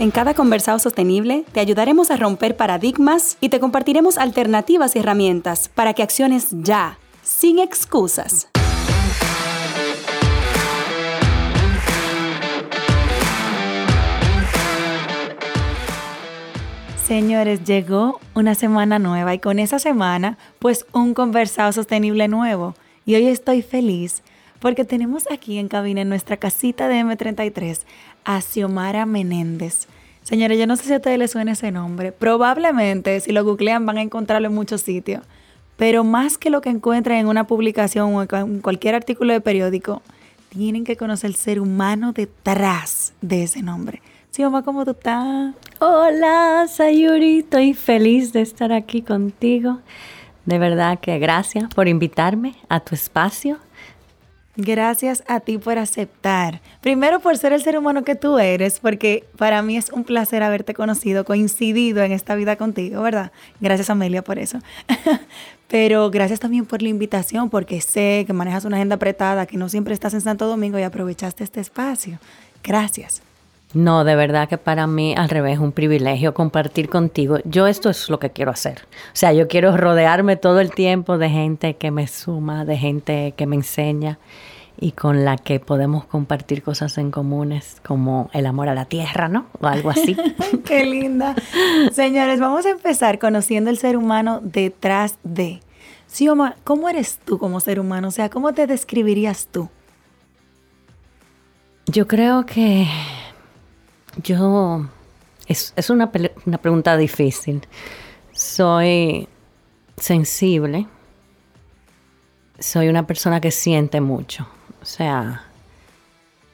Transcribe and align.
En 0.00 0.10
cada 0.10 0.32
conversado 0.32 0.78
sostenible 0.78 1.44
te 1.52 1.60
ayudaremos 1.60 2.10
a 2.10 2.16
romper 2.16 2.56
paradigmas 2.56 3.36
y 3.38 3.50
te 3.50 3.60
compartiremos 3.60 4.16
alternativas 4.16 4.96
y 4.96 5.00
herramientas 5.00 5.68
para 5.68 5.92
que 5.92 6.02
acciones 6.02 6.46
ya, 6.52 6.98
sin 7.22 7.58
excusas. 7.58 8.48
Señores, 17.04 17.64
llegó 17.64 18.20
una 18.32 18.54
semana 18.54 18.98
nueva 18.98 19.34
y 19.34 19.38
con 19.38 19.58
esa 19.58 19.78
semana, 19.78 20.38
pues 20.60 20.86
un 20.94 21.12
conversado 21.12 21.72
sostenible 21.72 22.26
nuevo. 22.26 22.74
Y 23.04 23.16
hoy 23.16 23.26
estoy 23.26 23.60
feliz 23.60 24.22
porque 24.60 24.84
tenemos 24.84 25.24
aquí 25.30 25.58
en 25.58 25.68
cabina, 25.68 26.02
en 26.02 26.08
nuestra 26.08 26.36
casita 26.36 26.88
de 26.88 27.00
M33, 27.02 27.80
a 28.24 28.40
Xiomara 28.40 29.06
Menéndez. 29.06 29.88
Señores, 30.22 30.58
yo 30.58 30.66
no 30.66 30.76
sé 30.76 30.84
si 30.84 30.92
a 30.92 30.96
ustedes 30.96 31.18
les 31.18 31.30
suena 31.30 31.52
ese 31.52 31.72
nombre. 31.72 32.12
Probablemente, 32.12 33.18
si 33.20 33.32
lo 33.32 33.42
googlean, 33.42 33.86
van 33.86 33.98
a 33.98 34.02
encontrarlo 34.02 34.48
en 34.48 34.54
muchos 34.54 34.82
sitios. 34.82 35.22
Pero 35.76 36.04
más 36.04 36.36
que 36.36 36.50
lo 36.50 36.60
que 36.60 36.68
encuentren 36.68 37.18
en 37.18 37.26
una 37.26 37.46
publicación 37.46 38.14
o 38.14 38.22
en 38.22 38.60
cualquier 38.60 38.94
artículo 38.94 39.32
de 39.32 39.40
periódico, 39.40 40.02
tienen 40.50 40.84
que 40.84 40.96
conocer 40.96 41.30
el 41.30 41.36
ser 41.36 41.58
humano 41.58 42.12
detrás 42.12 43.14
de 43.22 43.44
ese 43.44 43.62
nombre. 43.62 44.02
Xiomara, 44.30 44.64
¿cómo 44.64 44.84
tú 44.84 44.90
estás? 44.90 45.54
Hola, 45.78 46.66
Sayuri. 46.68 47.38
Estoy 47.38 47.72
feliz 47.72 48.32
de 48.34 48.42
estar 48.42 48.72
aquí 48.72 49.00
contigo. 49.00 49.80
De 50.44 50.58
verdad 50.58 51.00
que 51.00 51.18
gracias 51.18 51.72
por 51.74 51.88
invitarme 51.88 52.54
a 52.68 52.80
tu 52.80 52.94
espacio 52.94 53.58
Gracias 54.62 55.24
a 55.26 55.40
ti 55.40 55.56
por 55.56 55.78
aceptar. 55.78 56.60
Primero 56.82 57.20
por 57.20 57.38
ser 57.38 57.54
el 57.54 57.62
ser 57.62 57.78
humano 57.78 58.04
que 58.04 58.14
tú 58.14 58.38
eres, 58.38 58.78
porque 58.78 59.24
para 59.38 59.62
mí 59.62 59.78
es 59.78 59.90
un 59.90 60.04
placer 60.04 60.42
haberte 60.42 60.74
conocido, 60.74 61.24
coincidido 61.24 62.02
en 62.02 62.12
esta 62.12 62.34
vida 62.34 62.56
contigo, 62.56 63.00
¿verdad? 63.00 63.32
Gracias 63.58 63.88
Amelia 63.88 64.22
por 64.22 64.38
eso. 64.38 64.58
Pero 65.68 66.10
gracias 66.10 66.40
también 66.40 66.66
por 66.66 66.82
la 66.82 66.90
invitación, 66.90 67.48
porque 67.48 67.80
sé 67.80 68.24
que 68.26 68.34
manejas 68.34 68.66
una 68.66 68.76
agenda 68.76 68.96
apretada, 68.96 69.46
que 69.46 69.56
no 69.56 69.70
siempre 69.70 69.94
estás 69.94 70.12
en 70.12 70.20
Santo 70.20 70.46
Domingo 70.46 70.78
y 70.78 70.82
aprovechaste 70.82 71.42
este 71.42 71.60
espacio. 71.60 72.18
Gracias. 72.62 73.22
No, 73.72 74.02
de 74.04 74.16
verdad 74.16 74.48
que 74.48 74.58
para 74.58 74.86
mí 74.88 75.14
al 75.16 75.30
revés 75.30 75.54
es 75.54 75.58
un 75.60 75.72
privilegio 75.72 76.34
compartir 76.34 76.90
contigo. 76.90 77.38
Yo 77.44 77.66
esto 77.66 77.88
es 77.88 78.10
lo 78.10 78.18
que 78.18 78.30
quiero 78.30 78.50
hacer. 78.50 78.80
O 79.12 79.16
sea, 79.16 79.32
yo 79.32 79.48
quiero 79.48 79.74
rodearme 79.76 80.36
todo 80.36 80.60
el 80.60 80.72
tiempo 80.72 81.16
de 81.16 81.30
gente 81.30 81.76
que 81.76 81.92
me 81.92 82.08
suma, 82.08 82.64
de 82.66 82.76
gente 82.76 83.32
que 83.36 83.46
me 83.46 83.56
enseña 83.56 84.18
y 84.80 84.92
con 84.92 85.26
la 85.26 85.36
que 85.36 85.60
podemos 85.60 86.06
compartir 86.06 86.62
cosas 86.62 86.96
en 86.96 87.10
comunes 87.10 87.82
como 87.84 88.30
el 88.32 88.46
amor 88.46 88.70
a 88.70 88.74
la 88.74 88.86
tierra, 88.86 89.28
¿no? 89.28 89.46
O 89.60 89.66
algo 89.66 89.90
así. 89.90 90.16
Qué 90.64 90.86
linda. 90.86 91.36
Señores, 91.92 92.40
vamos 92.40 92.64
a 92.64 92.70
empezar 92.70 93.18
conociendo 93.18 93.68
el 93.68 93.76
ser 93.76 93.98
humano 93.98 94.40
detrás 94.42 95.18
de. 95.22 95.60
Sioma, 96.06 96.56
¿cómo 96.64 96.88
eres 96.88 97.18
tú 97.24 97.38
como 97.38 97.60
ser 97.60 97.78
humano? 97.78 98.08
O 98.08 98.10
sea, 98.10 98.30
¿cómo 98.30 98.54
te 98.54 98.66
describirías 98.66 99.48
tú? 99.52 99.68
Yo 101.86 102.06
creo 102.06 102.46
que 102.46 102.88
yo, 104.22 104.86
es, 105.46 105.90
una, 105.90 106.10
una 106.46 106.58
pregunta 106.58 106.96
difícil. 106.96 107.60
Soy 108.32 109.28
sensible. 109.98 110.86
Soy 112.58 112.88
una 112.88 113.06
persona 113.06 113.40
que 113.40 113.50
siente 113.50 114.00
mucho. 114.00 114.48
O 114.82 114.84
sea, 114.84 115.42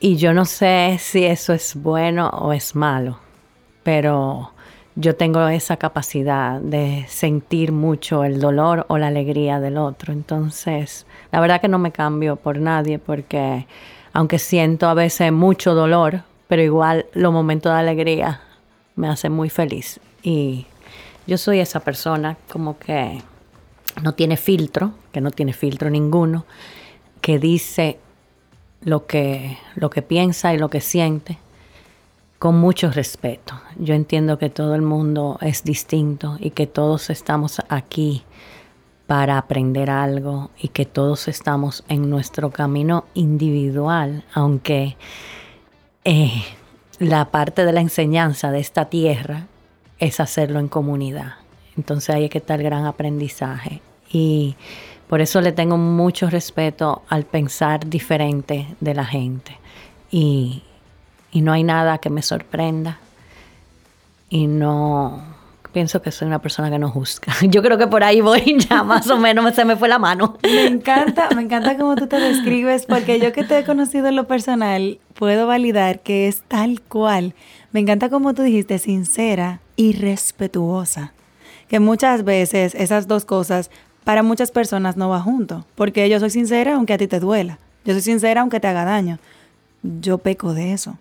y 0.01 0.17
yo 0.17 0.33
no 0.33 0.45
sé 0.45 0.99
si 1.01 1.25
eso 1.25 1.53
es 1.53 1.75
bueno 1.75 2.29
o 2.29 2.53
es 2.53 2.75
malo, 2.75 3.19
pero 3.83 4.53
yo 4.95 5.15
tengo 5.15 5.47
esa 5.49 5.77
capacidad 5.77 6.61
de 6.61 7.05
sentir 7.09 7.71
mucho 7.71 8.25
el 8.25 8.41
dolor 8.41 8.87
o 8.89 8.99
la 8.99 9.09
alegría 9.09 9.61
del 9.61 9.77
otro. 9.77 10.13
Entonces, 10.13 11.07
la 11.31 11.41
verdad 11.41 11.61
que 11.61 11.69
no 11.69 11.79
me 11.79 11.93
cambio 11.93 12.37
por 12.37 12.59
nadie 12.59 12.99
porque 12.99 13.67
aunque 14.13 14.39
siento 14.39 14.89
a 14.89 14.95
veces 14.95 15.31
mucho 15.31 15.75
dolor, 15.75 16.23
pero 16.49 16.63
igual 16.63 17.07
los 17.13 17.33
momentos 17.33 17.73
de 17.73 17.79
alegría 17.79 18.41
me 18.97 19.09
hacen 19.09 19.33
muy 19.33 19.51
feliz. 19.51 20.01
Y 20.23 20.67
yo 21.27 21.37
soy 21.37 21.61
esa 21.61 21.81
persona 21.81 22.39
como 22.51 22.79
que 22.79 23.21
no 24.03 24.15
tiene 24.15 24.37
filtro, 24.37 24.93
que 25.13 25.21
no 25.21 25.31
tiene 25.31 25.53
filtro 25.53 25.91
ninguno, 25.91 26.47
que 27.21 27.39
dice 27.39 27.99
lo 28.83 29.07
que, 29.07 29.59
lo 29.75 29.91
que 29.91 30.03
piensa 30.03 30.55
y 30.55 30.59
lo 30.59 30.71
que 30.71 30.81
siente 30.81 31.39
con 32.39 32.59
mucho 32.59 32.91
respeto. 32.91 33.55
Yo 33.77 33.95
entiendo 33.95 34.39
que 34.39 34.51
todo 34.51 34.75
el 34.75 34.83
mundo 34.83 35.39
es 35.41 35.65
distinto 35.65 36.37
y 36.39 36.51
que 36.51 36.67
todos 36.67 37.11
estamos 37.11 37.61
aquí 37.69 38.25
para 39.07 39.39
aprender 39.39 39.89
algo 39.89 40.51
y 40.61 40.69
que 40.69 40.85
todos 40.85 41.29
estamos 41.29 41.85
en 41.89 42.11
nuestro 42.11 42.51
camino 42.51 43.05
individual, 43.15 44.25
aunque 44.35 44.97
eh, 46.05 46.43
la 46.99 47.31
parte 47.31 47.65
de 47.65 47.73
la 47.73 47.81
enseñanza 47.81 48.51
de 48.51 48.61
esta 48.61 48.87
tierra 48.87 49.47
es 49.99 50.21
hacerlo 50.21 50.59
en 50.59 50.69
comunidad. 50.69 51.35
Entonces 51.77 52.15
ahí 52.15 52.29
que 52.29 52.39
está 52.39 52.55
el 52.57 52.63
gran 52.63 52.85
aprendizaje. 52.85 53.81
Y 54.11 54.57
por 55.09 55.21
eso 55.21 55.41
le 55.41 55.53
tengo 55.53 55.77
mucho 55.77 56.29
respeto 56.29 57.03
al 57.09 57.25
pensar 57.25 57.87
diferente 57.87 58.67
de 58.81 58.95
la 58.95 59.05
gente. 59.05 59.59
Y, 60.11 60.63
y 61.31 61.43
no 61.43 61.53
hay 61.53 61.63
nada 61.63 61.99
que 61.99 62.11
me 62.11 62.23
sorprenda. 62.23 62.99
Y 64.29 64.47
no, 64.49 65.23
pienso 65.77 66.01
que 66.01 66.11
soy 66.11 66.27
una 66.27 66.39
persona 66.39 66.71
que 66.71 66.79
no 66.79 66.91
juzga. 66.91 67.35
Yo 67.43 67.63
creo 67.63 67.77
que 67.77 67.87
por 67.87 68.03
ahí 68.03 68.23
voy 68.23 68.57
ya 68.71 68.83
más 68.83 69.11
o 69.11 69.19
menos 69.19 69.55
se 69.55 69.67
me 69.67 69.77
fue 69.77 69.89
la 69.89 69.99
mano. 69.99 70.39
Me 70.43 70.65
encanta, 70.69 71.29
me 71.37 71.43
encanta 71.43 71.77
cómo 71.77 71.97
tú 71.97 72.07
te 72.07 72.19
describes 72.19 72.87
porque 72.87 73.21
yo 73.21 73.35
que 73.35 73.45
te 73.45 73.59
he 73.59 73.65
conocido 73.65 74.07
en 74.07 74.17
lo 74.17 74.27
personal 74.27 74.99
puedo 75.13 75.47
validar 75.47 76.01
que 76.01 76.29
es 76.29 76.41
tal 76.49 76.81
cual. 76.81 77.35
Me 77.73 77.81
encanta 77.81 78.09
como 78.09 78.33
tú 78.33 78.41
dijiste, 78.41 78.79
sincera 78.79 79.61
y 79.77 79.93
respetuosa. 79.93 81.13
Que 81.69 81.79
muchas 81.79 82.25
veces 82.25 82.75
esas 82.75 83.07
dos 83.07 83.27
cosas 83.27 83.71
para 84.07 84.23
muchas 84.23 84.53
personas 84.53 84.97
no 84.97 85.09
va 85.09 85.21
junto, 85.21 85.67
porque 85.75 86.09
yo 86.09 86.21
soy 86.21 86.31
sincera 86.31 86.77
aunque 86.77 86.93
a 86.93 86.99
ti 86.99 87.09
te 87.09 87.19
duela. 87.19 87.59
Yo 87.85 87.93
soy 87.93 88.03
sincera 88.03 88.43
aunque 88.43 88.61
te 88.61 88.69
haga 88.69 88.85
daño. 88.85 89.19
Yo 89.83 90.19
peco 90.19 90.55
de 90.55 90.73
eso. 90.73 90.97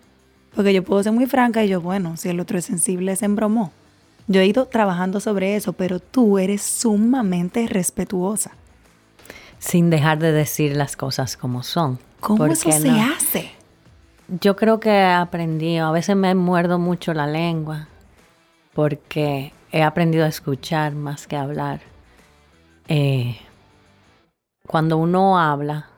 Porque 0.56 0.74
yo 0.74 0.82
puedo 0.82 1.04
ser 1.04 1.12
muy 1.12 1.26
franca 1.26 1.62
y 1.62 1.68
yo, 1.68 1.80
bueno, 1.80 2.16
si 2.16 2.30
el 2.30 2.40
otro 2.40 2.58
es 2.58 2.64
sensible, 2.64 3.14
se 3.14 3.26
embromó. 3.26 3.70
Yo 4.26 4.40
he 4.40 4.46
ido 4.46 4.66
trabajando 4.66 5.20
sobre 5.20 5.54
eso, 5.54 5.72
pero 5.72 6.00
tú 6.00 6.40
eres 6.40 6.62
sumamente 6.62 7.68
respetuosa. 7.68 8.50
Sin 9.60 9.88
dejar 9.88 10.18
de 10.18 10.32
decir 10.32 10.76
las 10.76 10.96
cosas 10.96 11.36
como 11.36 11.62
son. 11.62 12.00
¿Cómo 12.18 12.44
eso 12.46 12.72
se 12.72 12.90
hace? 12.90 13.52
Yo 14.40 14.56
creo 14.56 14.80
que 14.80 14.90
he 14.90 15.12
aprendido, 15.12 15.86
a 15.86 15.92
veces 15.92 16.16
me 16.16 16.34
muerdo 16.34 16.80
mucho 16.80 17.14
la 17.14 17.28
lengua, 17.28 17.86
porque 18.74 19.52
he 19.70 19.84
aprendido 19.84 20.24
a 20.24 20.28
escuchar 20.28 20.96
más 20.96 21.28
que 21.28 21.36
hablar. 21.36 21.82
Eh, 22.88 23.36
cuando 24.66 24.96
uno 24.96 25.38
habla, 25.38 25.88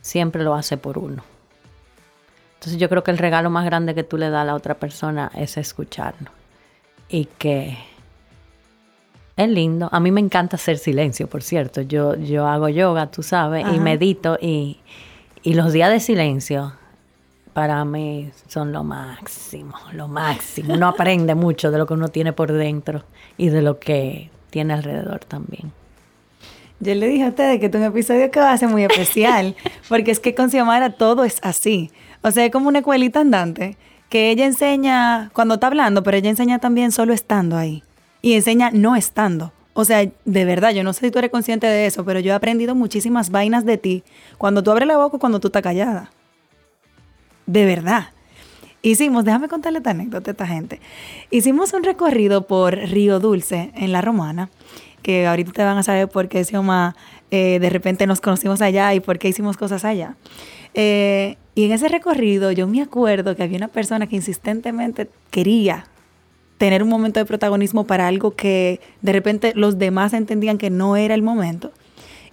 siempre 0.00 0.42
lo 0.42 0.54
hace 0.54 0.76
por 0.76 0.98
uno. 0.98 1.22
Entonces 2.54 2.78
yo 2.78 2.88
creo 2.88 3.02
que 3.02 3.10
el 3.10 3.18
regalo 3.18 3.50
más 3.50 3.64
grande 3.64 3.94
que 3.94 4.04
tú 4.04 4.16
le 4.18 4.30
das 4.30 4.42
a 4.42 4.44
la 4.44 4.54
otra 4.54 4.74
persona 4.74 5.30
es 5.34 5.56
escucharlo 5.56 6.30
y 7.08 7.24
que 7.24 7.76
es 9.36 9.48
lindo. 9.48 9.88
A 9.90 10.00
mí 10.00 10.10
me 10.10 10.20
encanta 10.20 10.56
hacer 10.56 10.78
silencio, 10.78 11.28
por 11.28 11.42
cierto. 11.42 11.80
Yo, 11.80 12.14
yo 12.14 12.46
hago 12.46 12.68
yoga, 12.68 13.10
tú 13.10 13.22
sabes, 13.22 13.66
y 13.74 13.80
medito 13.80 14.38
y, 14.40 14.80
y 15.42 15.54
los 15.54 15.72
días 15.72 15.90
de 15.90 16.00
silencio 16.00 16.74
para 17.52 17.84
mí 17.84 18.30
son 18.48 18.72
lo 18.72 18.84
máximo, 18.84 19.74
lo 19.92 20.08
máximo. 20.08 20.74
Uno 20.74 20.88
aprende 20.88 21.34
mucho 21.34 21.70
de 21.70 21.78
lo 21.78 21.86
que 21.86 21.94
uno 21.94 22.08
tiene 22.08 22.32
por 22.32 22.52
dentro 22.52 23.02
y 23.36 23.48
de 23.48 23.62
lo 23.62 23.78
que 23.78 24.30
tiene 24.50 24.74
alrededor 24.74 25.24
también. 25.24 25.72
Yo 26.82 26.96
le 26.96 27.06
dije 27.06 27.22
a 27.22 27.28
ustedes 27.28 27.60
que 27.60 27.66
es 27.66 27.74
un 27.76 27.84
episodio 27.84 28.28
que 28.32 28.40
va 28.40 28.50
a 28.50 28.58
ser 28.58 28.68
muy 28.68 28.82
especial, 28.82 29.54
porque 29.88 30.10
es 30.10 30.18
que 30.18 30.34
con 30.34 30.50
Xiomara 30.50 30.90
todo 30.90 31.22
es 31.22 31.38
así. 31.42 31.92
O 32.22 32.32
sea, 32.32 32.44
es 32.44 32.50
como 32.50 32.68
una 32.68 32.80
escuelita 32.80 33.20
andante 33.20 33.76
que 34.08 34.30
ella 34.30 34.46
enseña 34.46 35.30
cuando 35.32 35.54
está 35.54 35.68
hablando, 35.68 36.02
pero 36.02 36.16
ella 36.16 36.30
enseña 36.30 36.58
también 36.58 36.90
solo 36.90 37.12
estando 37.12 37.56
ahí. 37.56 37.84
Y 38.20 38.32
enseña 38.32 38.72
no 38.72 38.96
estando. 38.96 39.52
O 39.74 39.84
sea, 39.84 40.10
de 40.24 40.44
verdad, 40.44 40.72
yo 40.72 40.82
no 40.82 40.92
sé 40.92 41.06
si 41.06 41.12
tú 41.12 41.20
eres 41.20 41.30
consciente 41.30 41.68
de 41.68 41.86
eso, 41.86 42.04
pero 42.04 42.18
yo 42.18 42.32
he 42.32 42.34
aprendido 42.34 42.74
muchísimas 42.74 43.30
vainas 43.30 43.64
de 43.64 43.78
ti 43.78 44.02
cuando 44.36 44.64
tú 44.64 44.72
abres 44.72 44.88
la 44.88 44.98
boca 44.98 45.18
o 45.18 45.20
cuando 45.20 45.38
tú 45.38 45.48
estás 45.48 45.62
callada. 45.62 46.10
De 47.46 47.64
verdad. 47.64 48.08
Hicimos, 48.82 49.24
déjame 49.24 49.46
contarle 49.46 49.78
esta 49.78 49.90
anécdota 49.90 50.30
a 50.30 50.32
esta 50.32 50.48
gente. 50.48 50.80
Hicimos 51.30 51.72
un 51.74 51.84
recorrido 51.84 52.48
por 52.48 52.74
Río 52.74 53.20
Dulce 53.20 53.70
en 53.76 53.92
La 53.92 54.00
Romana, 54.00 54.50
que 55.02 55.26
ahorita 55.26 55.52
te 55.52 55.64
van 55.64 55.78
a 55.78 55.82
saber 55.82 56.08
por 56.08 56.28
qué 56.28 56.44
Xioma 56.44 56.96
eh, 57.30 57.58
de 57.60 57.70
repente 57.70 58.06
nos 58.06 58.20
conocimos 58.20 58.62
allá 58.62 58.94
y 58.94 59.00
por 59.00 59.18
qué 59.18 59.28
hicimos 59.28 59.56
cosas 59.56 59.84
allá. 59.84 60.16
Eh, 60.74 61.36
y 61.54 61.64
en 61.64 61.72
ese 61.72 61.88
recorrido 61.88 62.50
yo 62.52 62.66
me 62.66 62.80
acuerdo 62.80 63.36
que 63.36 63.42
había 63.42 63.58
una 63.58 63.68
persona 63.68 64.06
que 64.06 64.16
insistentemente 64.16 65.10
quería 65.30 65.86
tener 66.56 66.82
un 66.82 66.88
momento 66.88 67.20
de 67.20 67.26
protagonismo 67.26 67.84
para 67.84 68.06
algo 68.06 68.36
que 68.36 68.80
de 69.00 69.12
repente 69.12 69.52
los 69.56 69.78
demás 69.78 70.12
entendían 70.12 70.58
que 70.58 70.70
no 70.70 70.96
era 70.96 71.14
el 71.14 71.22
momento. 71.22 71.72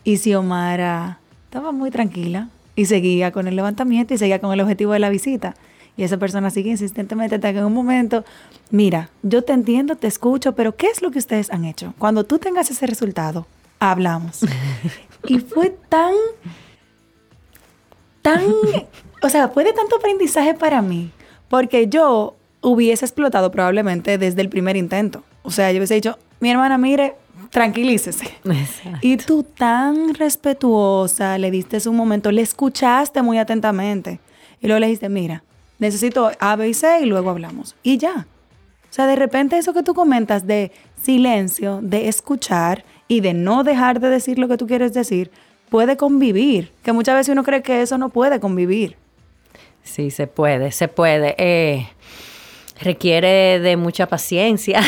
Y 0.04 0.18
Xiomara 0.18 1.20
estaba 1.46 1.72
muy 1.72 1.92
tranquila 1.92 2.50
y 2.76 2.86
seguía 2.86 3.32
con 3.32 3.48
el 3.48 3.56
levantamiento 3.56 4.14
y 4.14 4.18
seguía 4.18 4.40
con 4.40 4.54
el 4.54 4.62
objetivo 4.62 4.94
de 4.94 5.00
la 5.00 5.10
visita. 5.10 5.56
Y 6.00 6.04
esa 6.04 6.16
persona 6.16 6.50
sigue 6.50 6.70
insistentemente 6.70 7.36
hasta 7.36 7.52
que 7.52 7.60
en 7.60 7.66
un 7.66 7.74
momento, 7.74 8.24
mira, 8.72 9.10
yo 9.22 9.44
te 9.44 9.52
entiendo, 9.52 9.98
te 9.98 10.08
escucho, 10.08 10.54
pero 10.54 10.74
¿qué 10.78 10.88
es 10.88 11.02
lo 11.02 11.12
que 11.12 11.20
ustedes 11.20 11.52
han 11.52 11.66
hecho? 11.66 11.94
Cuando 11.98 12.24
tú 12.24 12.40
tengas 12.40 12.72
ese 12.72 12.88
resultado, 12.88 13.48
hablamos. 13.80 14.40
y 15.28 15.40
fue 15.40 15.76
tan, 15.90 16.14
tan, 18.22 18.46
o 19.22 19.28
sea, 19.28 19.50
fue 19.50 19.66
de 19.66 19.74
tanto 19.74 19.98
aprendizaje 19.98 20.54
para 20.54 20.82
mí, 20.82 21.12
porque 21.50 21.90
yo 21.90 22.38
hubiese 22.62 23.04
explotado 23.04 23.52
probablemente 23.52 24.18
desde 24.18 24.40
el 24.40 24.48
primer 24.48 24.78
intento. 24.78 25.26
O 25.44 25.52
sea, 25.52 25.70
yo 25.74 25.80
hubiese 25.80 25.96
dicho, 25.96 26.18
mi 26.40 26.50
hermana, 26.50 26.78
mire, 26.78 27.16
tranquilícese. 27.50 28.38
Y 29.02 29.18
tú 29.18 29.44
tan 29.44 30.14
respetuosa, 30.14 31.38
le 31.38 31.52
diste 31.52 31.78
un 31.90 31.98
momento, 31.98 32.32
le 32.32 32.42
escuchaste 32.42 33.22
muy 33.22 33.38
atentamente. 33.38 34.22
Y 34.62 34.68
luego 34.68 34.80
le 34.80 34.86
dijiste, 34.88 35.10
mira, 35.10 35.44
necesito 35.80 36.32
A, 36.40 36.56
B 36.56 36.70
y 36.70 36.74
C 36.74 37.00
y 37.02 37.06
luego 37.06 37.30
hablamos. 37.32 37.76
Y 37.82 37.98
ya. 37.98 38.28
O 38.90 38.94
sea, 38.94 39.08
de 39.08 39.16
repente 39.16 39.58
eso 39.58 39.74
que 39.74 39.84
tú 39.84 39.94
comentas 39.94 40.46
de 40.46 40.72
silencio, 41.02 41.80
de 41.82 42.08
escuchar 42.08 42.84
y 43.08 43.22
de 43.22 43.34
no 43.34 43.64
dejar 43.64 44.00
de 44.00 44.10
decir 44.10 44.38
lo 44.38 44.48
que 44.48 44.58
tú 44.58 44.68
quieres 44.68 44.94
decir, 44.94 45.32
puede 45.70 45.98
convivir. 45.98 46.72
Que 46.84 46.92
muchas 46.92 47.16
veces 47.16 47.32
uno 47.32 47.44
cree 47.44 47.62
que 47.62 47.82
eso 47.82 47.98
no 47.98 48.10
puede 48.10 48.40
convivir. 48.40 48.98
Sí, 49.84 50.12
se 50.12 50.28
puede, 50.28 50.72
se 50.72 50.88
puede. 50.88 51.36
Eh, 51.38 51.88
requiere 52.82 53.60
de 53.60 53.78
mucha 53.78 54.08
paciencia 54.08 54.82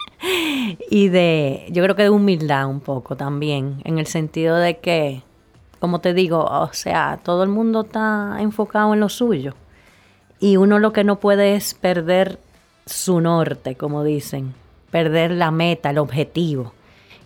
y 0.90 1.08
de, 1.08 1.66
yo 1.70 1.82
creo 1.82 1.96
que 1.96 2.04
de 2.04 2.10
humildad 2.10 2.66
un 2.68 2.80
poco 2.80 3.16
también, 3.16 3.80
en 3.84 3.98
el 3.98 4.06
sentido 4.06 4.56
de 4.56 4.78
que, 4.78 5.22
como 5.80 6.00
te 6.00 6.14
digo, 6.14 6.44
o 6.44 6.72
sea, 6.72 7.18
todo 7.22 7.42
el 7.42 7.48
mundo 7.48 7.82
está 7.82 8.36
enfocado 8.40 8.94
en 8.94 9.00
lo 9.00 9.08
suyo 9.08 9.54
y 10.40 10.56
uno 10.56 10.78
lo 10.78 10.92
que 10.92 11.04
no 11.04 11.18
puede 11.18 11.54
es 11.54 11.74
perder 11.74 12.38
su 12.84 13.20
norte, 13.20 13.74
como 13.74 14.04
dicen, 14.04 14.54
perder 14.90 15.30
la 15.32 15.50
meta, 15.50 15.90
el 15.90 15.98
objetivo. 15.98 16.72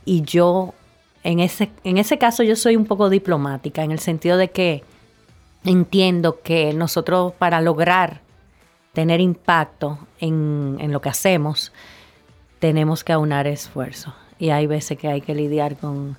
Y 0.05 0.23
yo, 0.23 0.75
en 1.23 1.41
ese, 1.41 1.71
en 1.85 1.99
ese 1.99 2.19
caso, 2.19 2.43
yo 2.43 2.57
soy 2.57 2.77
un 2.77 2.87
poco 2.87 3.11
diplomática, 3.11 3.83
en 3.83 3.91
el 3.91 3.99
sentido 3.99 4.37
de 4.37 4.51
que 4.51 4.85
entiendo 5.65 6.41
que 6.43 6.73
nosotros 6.73 7.35
para 7.35 7.61
lograr 7.61 8.21
tener 8.93 9.21
impacto 9.21 9.99
en, 10.19 10.79
en 10.81 10.93
lo 10.93 11.01
que 11.01 11.11
hacemos, 11.11 11.73
tenemos 12.59 13.05
que 13.05 13.12
aunar 13.12 13.47
esfuerzo. 13.47 14.15
Y 14.39 14.51
hay 14.51 14.67
veces 14.67 14.99
que 14.99 15.09
hay 15.09 15.21
que 15.21 15.35
lidiar 15.35 15.77
con, 15.77 16.17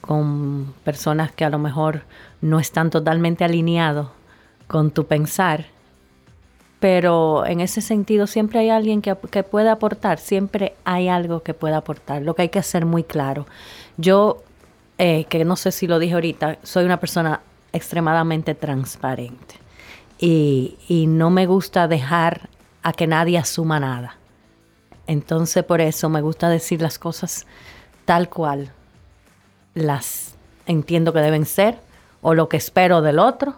con 0.00 0.74
personas 0.84 1.32
que 1.32 1.44
a 1.44 1.50
lo 1.50 1.58
mejor 1.58 2.02
no 2.42 2.60
están 2.60 2.90
totalmente 2.90 3.44
alineados 3.44 4.08
con 4.66 4.90
tu 4.90 5.06
pensar 5.06 5.66
pero 6.82 7.46
en 7.46 7.60
ese 7.60 7.80
sentido 7.80 8.26
siempre 8.26 8.58
hay 8.58 8.68
alguien 8.68 9.02
que, 9.02 9.14
puede 9.14 9.68
aportar, 9.68 10.18
siempre 10.18 10.74
hay 10.82 11.06
algo 11.06 11.44
que 11.44 11.54
pueda 11.54 11.76
aportar, 11.76 12.22
lo 12.22 12.34
que 12.34 12.42
hay 12.42 12.48
que 12.48 12.58
hacer 12.58 12.86
muy 12.86 13.04
claro. 13.04 13.46
Yo, 13.98 14.42
eh, 14.98 15.26
que 15.28 15.44
no 15.44 15.54
sé 15.54 15.70
si 15.70 15.86
lo 15.86 16.00
dije 16.00 16.14
ahorita, 16.14 16.58
soy 16.64 16.84
una 16.84 16.98
persona 16.98 17.40
extremadamente 17.72 18.56
transparente 18.56 19.54
y, 20.18 20.76
y 20.88 21.06
no 21.06 21.30
me 21.30 21.46
gusta 21.46 21.86
dejar 21.86 22.48
a 22.82 22.92
que 22.92 23.06
nadie 23.06 23.38
asuma 23.38 23.78
nada. 23.78 24.16
Entonces 25.06 25.62
por 25.62 25.80
eso 25.80 26.08
me 26.08 26.20
gusta 26.20 26.48
decir 26.48 26.82
las 26.82 26.98
cosas 26.98 27.46
tal 28.06 28.28
cual 28.28 28.72
las 29.74 30.34
entiendo 30.66 31.12
que 31.12 31.20
deben 31.20 31.46
ser 31.46 31.78
o 32.22 32.34
lo 32.34 32.48
que 32.48 32.56
espero 32.56 33.02
del 33.02 33.20
otro 33.20 33.54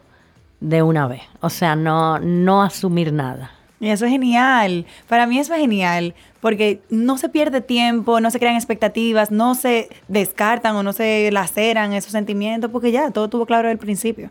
de 0.65 0.83
una 0.83 1.07
vez. 1.07 1.23
O 1.41 1.51
sea, 1.51 1.77
no, 1.77 2.19
no 2.19 2.63
asumir 2.63 3.13
nada. 3.13 3.51
Y 3.81 3.91
eso 3.91 4.07
es 4.07 4.11
genial. 4.11 4.87
Para 5.09 5.27
mí 5.27 5.39
eso 5.39 5.53
es 5.53 5.61
genial, 5.61 6.15
porque 6.41 6.81
no 6.89 7.19
se 7.19 7.29
pierde 7.29 7.61
tiempo, 7.61 8.19
no 8.21 8.31
se 8.31 8.39
crean 8.39 8.57
expectativas, 8.57 9.31
no 9.31 9.55
se 9.55 9.91
descartan 10.09 10.75
o 10.77 10.83
no 10.83 10.95
se 10.95 11.31
laceran 11.31 11.93
esos 11.93 12.13
sentimientos, 12.13 12.71
porque 12.71 12.93
ya 12.93 13.11
todo 13.11 13.29
tuvo 13.29 13.45
claro 13.45 13.69
al 13.69 13.77
principio. 13.77 14.31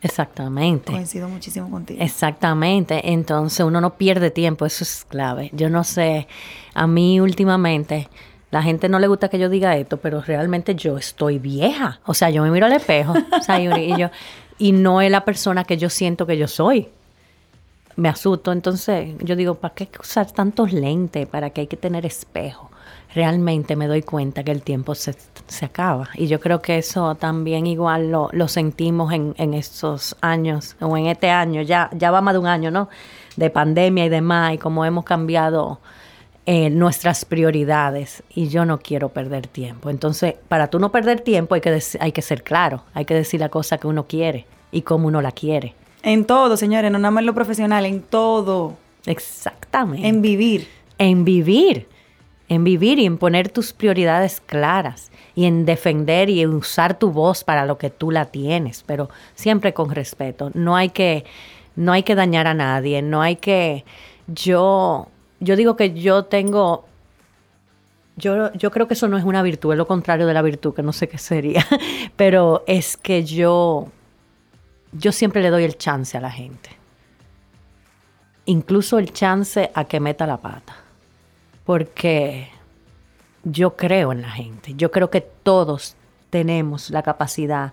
Exactamente. 0.00 0.90
Coincido 0.90 1.28
muchísimo 1.28 1.70
contigo. 1.70 2.02
Exactamente. 2.02 3.12
Entonces 3.12 3.64
uno 3.64 3.80
no 3.80 3.94
pierde 3.94 4.32
tiempo, 4.32 4.66
eso 4.66 4.82
es 4.82 5.06
clave. 5.08 5.50
Yo 5.52 5.70
no 5.70 5.84
sé, 5.84 6.26
a 6.74 6.88
mí 6.88 7.20
últimamente 7.20 8.08
la 8.52 8.62
gente 8.62 8.90
no 8.90 8.98
le 8.98 9.06
gusta 9.06 9.28
que 9.28 9.38
yo 9.38 9.48
diga 9.48 9.76
esto, 9.78 9.96
pero 9.96 10.20
realmente 10.20 10.74
yo 10.74 10.98
estoy 10.98 11.38
vieja. 11.38 12.00
O 12.04 12.14
sea, 12.14 12.28
yo 12.30 12.42
me 12.42 12.50
miro 12.50 12.66
al 12.66 12.72
espejo 12.72 13.14
o 13.14 13.42
sea, 13.42 13.58
y 13.58 13.96
yo, 13.96 14.10
y 14.62 14.70
no 14.70 15.00
es 15.00 15.10
la 15.10 15.24
persona 15.24 15.64
que 15.64 15.76
yo 15.76 15.90
siento 15.90 16.24
que 16.24 16.38
yo 16.38 16.46
soy. 16.46 16.88
Me 17.96 18.08
asusto, 18.08 18.52
entonces 18.52 19.16
yo 19.18 19.34
digo, 19.34 19.56
¿para 19.56 19.74
qué 19.74 19.88
usar 19.98 20.30
tantos 20.30 20.72
lentes? 20.72 21.26
¿Para 21.26 21.50
qué 21.50 21.62
hay 21.62 21.66
que 21.66 21.76
tener 21.76 22.06
espejo? 22.06 22.70
Realmente 23.12 23.74
me 23.74 23.88
doy 23.88 24.02
cuenta 24.02 24.44
que 24.44 24.52
el 24.52 24.62
tiempo 24.62 24.94
se, 24.94 25.16
acaba. 25.62 26.10
Y 26.14 26.28
yo 26.28 26.38
creo 26.38 26.62
que 26.62 26.78
eso 26.78 27.16
también 27.16 27.66
igual 27.66 28.12
lo, 28.12 28.28
lo 28.30 28.46
sentimos 28.46 29.12
en, 29.12 29.34
en, 29.36 29.52
estos 29.52 30.14
años, 30.20 30.76
o 30.80 30.96
en 30.96 31.06
este 31.06 31.28
año, 31.28 31.62
ya, 31.62 31.90
ya 31.92 32.12
va 32.12 32.20
más 32.20 32.34
de 32.34 32.38
un 32.38 32.46
año, 32.46 32.70
¿no? 32.70 32.88
De 33.34 33.50
pandemia 33.50 34.04
y 34.04 34.10
demás, 34.10 34.54
y 34.54 34.58
como 34.58 34.84
hemos 34.84 35.04
cambiado 35.04 35.80
eh, 36.44 36.70
nuestras 36.70 37.24
prioridades 37.24 38.24
y 38.34 38.48
yo 38.48 38.64
no 38.64 38.80
quiero 38.80 39.10
perder 39.10 39.46
tiempo. 39.46 39.90
Entonces, 39.90 40.34
para 40.48 40.68
tú 40.68 40.80
no 40.80 40.90
perder 40.90 41.20
tiempo 41.20 41.54
hay 41.54 41.60
que, 41.60 41.80
hay 42.00 42.10
que 42.10 42.22
ser 42.22 42.42
claro, 42.42 42.82
hay 42.94 43.04
que 43.04 43.14
decir 43.14 43.38
la 43.38 43.48
cosa 43.48 43.78
que 43.78 43.86
uno 43.86 44.08
quiere 44.08 44.46
y 44.72 44.82
cómo 44.82 45.06
uno 45.06 45.22
la 45.22 45.30
quiere. 45.30 45.74
En 46.02 46.24
todo, 46.24 46.56
señores, 46.56 46.90
no 46.90 46.98
nada 46.98 47.12
más 47.12 47.22
en 47.22 47.26
lo 47.26 47.34
profesional, 47.34 47.86
en 47.86 48.02
todo. 48.02 48.76
Exactamente. 49.06 50.08
En 50.08 50.20
vivir. 50.20 50.66
En 50.98 51.24
vivir. 51.24 51.86
En 52.48 52.64
vivir 52.64 52.98
y 52.98 53.06
en 53.06 53.18
poner 53.18 53.48
tus 53.48 53.72
prioridades 53.72 54.40
claras 54.44 55.12
y 55.36 55.44
en 55.44 55.64
defender 55.64 56.28
y 56.28 56.40
en 56.42 56.54
usar 56.54 56.98
tu 56.98 57.12
voz 57.12 57.44
para 57.44 57.64
lo 57.66 57.78
que 57.78 57.88
tú 57.88 58.10
la 58.10 58.26
tienes, 58.26 58.82
pero 58.84 59.10
siempre 59.36 59.72
con 59.72 59.90
respeto. 59.90 60.50
No 60.54 60.74
hay 60.74 60.90
que, 60.90 61.24
no 61.76 61.92
hay 61.92 62.02
que 62.02 62.16
dañar 62.16 62.48
a 62.48 62.54
nadie, 62.54 63.00
no 63.00 63.22
hay 63.22 63.36
que 63.36 63.84
yo 64.26 65.08
yo 65.42 65.56
digo 65.56 65.76
que 65.76 65.92
yo 65.92 66.24
tengo 66.24 66.86
yo, 68.16 68.52
yo, 68.52 68.70
creo 68.70 68.86
que 68.86 68.94
eso 68.94 69.08
no 69.08 69.16
es 69.16 69.24
una 69.24 69.42
virtud, 69.42 69.72
es 69.72 69.78
lo 69.78 69.86
contrario 69.86 70.26
de 70.26 70.34
la 70.34 70.42
virtud, 70.42 70.74
que 70.74 70.82
no 70.82 70.92
sé 70.92 71.08
qué 71.08 71.16
sería, 71.16 71.66
pero 72.16 72.62
es 72.66 72.96
que 72.96 73.24
yo, 73.24 73.88
yo 74.92 75.12
siempre 75.12 75.40
le 75.40 75.48
doy 75.48 75.64
el 75.64 75.78
chance 75.78 76.16
a 76.16 76.20
la 76.20 76.30
gente, 76.30 76.70
incluso 78.44 78.98
el 78.98 79.12
chance 79.12 79.70
a 79.74 79.84
que 79.86 79.98
meta 79.98 80.26
la 80.26 80.36
pata, 80.36 80.76
porque 81.64 82.50
yo 83.44 83.76
creo 83.76 84.12
en 84.12 84.20
la 84.20 84.30
gente, 84.30 84.74
yo 84.76 84.90
creo 84.90 85.08
que 85.10 85.22
todos 85.22 85.96
tenemos 86.28 86.90
la 86.90 87.02
capacidad 87.02 87.72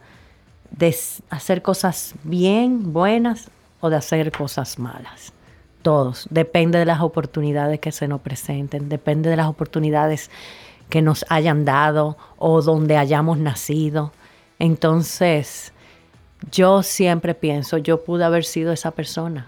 de 0.72 0.96
hacer 1.30 1.62
cosas 1.62 2.16
bien, 2.24 2.94
buenas 2.94 3.50
o 3.82 3.90
de 3.90 3.98
hacer 3.98 4.32
cosas 4.32 4.80
malas 4.80 5.34
todos. 5.82 6.28
Depende 6.30 6.80
de 6.80 6.86
las 6.86 7.02
oportunidades 7.02 7.80
que 7.80 7.92
se 7.92 8.08
nos 8.08 8.22
presenten, 8.22 8.90
depende 8.90 9.30
de 9.30 9.36
las 9.36 9.48
oportunidades 9.48 10.30
que 10.90 11.02
nos 11.02 11.26
hayan 11.30 11.66
dado 11.66 12.18
o 12.38 12.62
donde 12.62 12.98
hayamos 12.98 13.38
nacido. 13.38 14.12
Entonces, 14.58 15.74
yo 16.52 16.84
siempre 16.84 17.36
pienso, 17.36 17.78
yo 17.78 18.04
pude 18.04 18.26
haber 18.26 18.44
sido 18.44 18.72
esa 18.72 18.92
persona, 18.92 19.48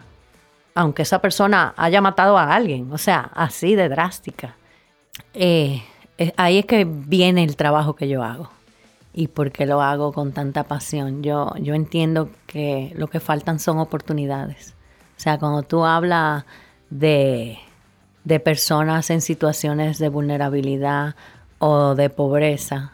aunque 0.75 1.01
esa 1.01 1.19
persona 1.19 1.73
haya 1.77 2.01
matado 2.01 2.38
a 2.38 2.53
alguien, 2.53 2.91
o 2.91 2.97
sea, 2.97 3.31
así 3.33 3.75
de 3.75 3.89
drástica. 3.89 4.55
Eh, 5.33 5.83
ahí 6.38 6.59
es 6.59 6.65
que 6.65 6.85
viene 6.85 7.43
el 7.43 7.55
trabajo 7.55 7.95
que 7.95 8.07
yo 8.07 8.23
hago 8.23 8.50
y 9.13 9.27
porque 9.27 9.65
lo 9.65 9.81
hago 9.81 10.13
con 10.13 10.31
tanta 10.31 10.63
pasión. 10.63 11.23
Yo, 11.23 11.53
yo 11.59 11.73
entiendo 11.73 12.29
que 12.47 12.93
lo 12.95 13.07
que 13.07 13.19
faltan 13.19 13.59
son 13.59 13.79
oportunidades. 13.79 14.75
O 15.22 15.24
sea, 15.24 15.38
cuando 15.38 15.62
tú 15.62 15.86
hablas 15.86 16.46
de, 16.90 17.60
personas 18.44 19.12
en 19.12 19.22
situaciones 19.22 20.00
de 20.00 20.10
vulnerabilidad 20.10 21.13
o 21.60 21.94
de 21.94 22.10
pobreza, 22.10 22.94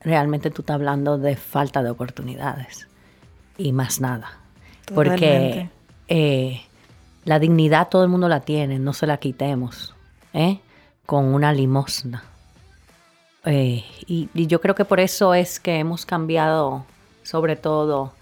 realmente 0.00 0.50
tú 0.50 0.62
estás 0.62 0.76
hablando 0.76 1.18
de 1.18 1.36
falta 1.36 1.82
de 1.82 1.90
oportunidades 1.90 2.88
y 3.58 3.72
más 3.72 4.00
nada. 4.00 4.38
Porque 4.94 5.68
eh, 6.08 6.62
la 7.26 7.38
dignidad 7.38 7.90
todo 7.90 8.04
el 8.04 8.08
mundo 8.08 8.30
la 8.30 8.40
tiene, 8.40 8.78
no 8.78 8.94
se 8.94 9.06
la 9.06 9.18
quitemos 9.18 9.94
¿eh? 10.32 10.60
con 11.04 11.26
una 11.26 11.52
limosna. 11.52 12.24
Eh, 13.44 13.84
y, 14.06 14.30
yo 14.46 14.62
creo 14.62 14.74
que 14.74 14.86
por 14.86 14.98
eso 14.98 15.34
es 15.34 15.60
que 15.60 15.78
hemos 15.78 16.06
cambiado, 16.06 16.86
sobre 17.22 17.54
todo 17.54 18.14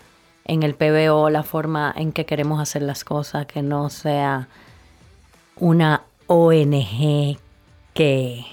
en 0.44 0.62
el 0.62 0.74
PBO, 0.74 1.30
la 1.30 1.42
forma 1.42 1.92
en 1.96 2.12
que 2.12 2.26
queremos 2.26 2.60
hacer 2.60 2.82
las 2.82 3.04
cosas, 3.04 3.46
que 3.46 3.62
no 3.62 3.90
sea 3.90 4.48
una 5.56 6.02
ONG 6.26 7.38
que... 7.94 8.44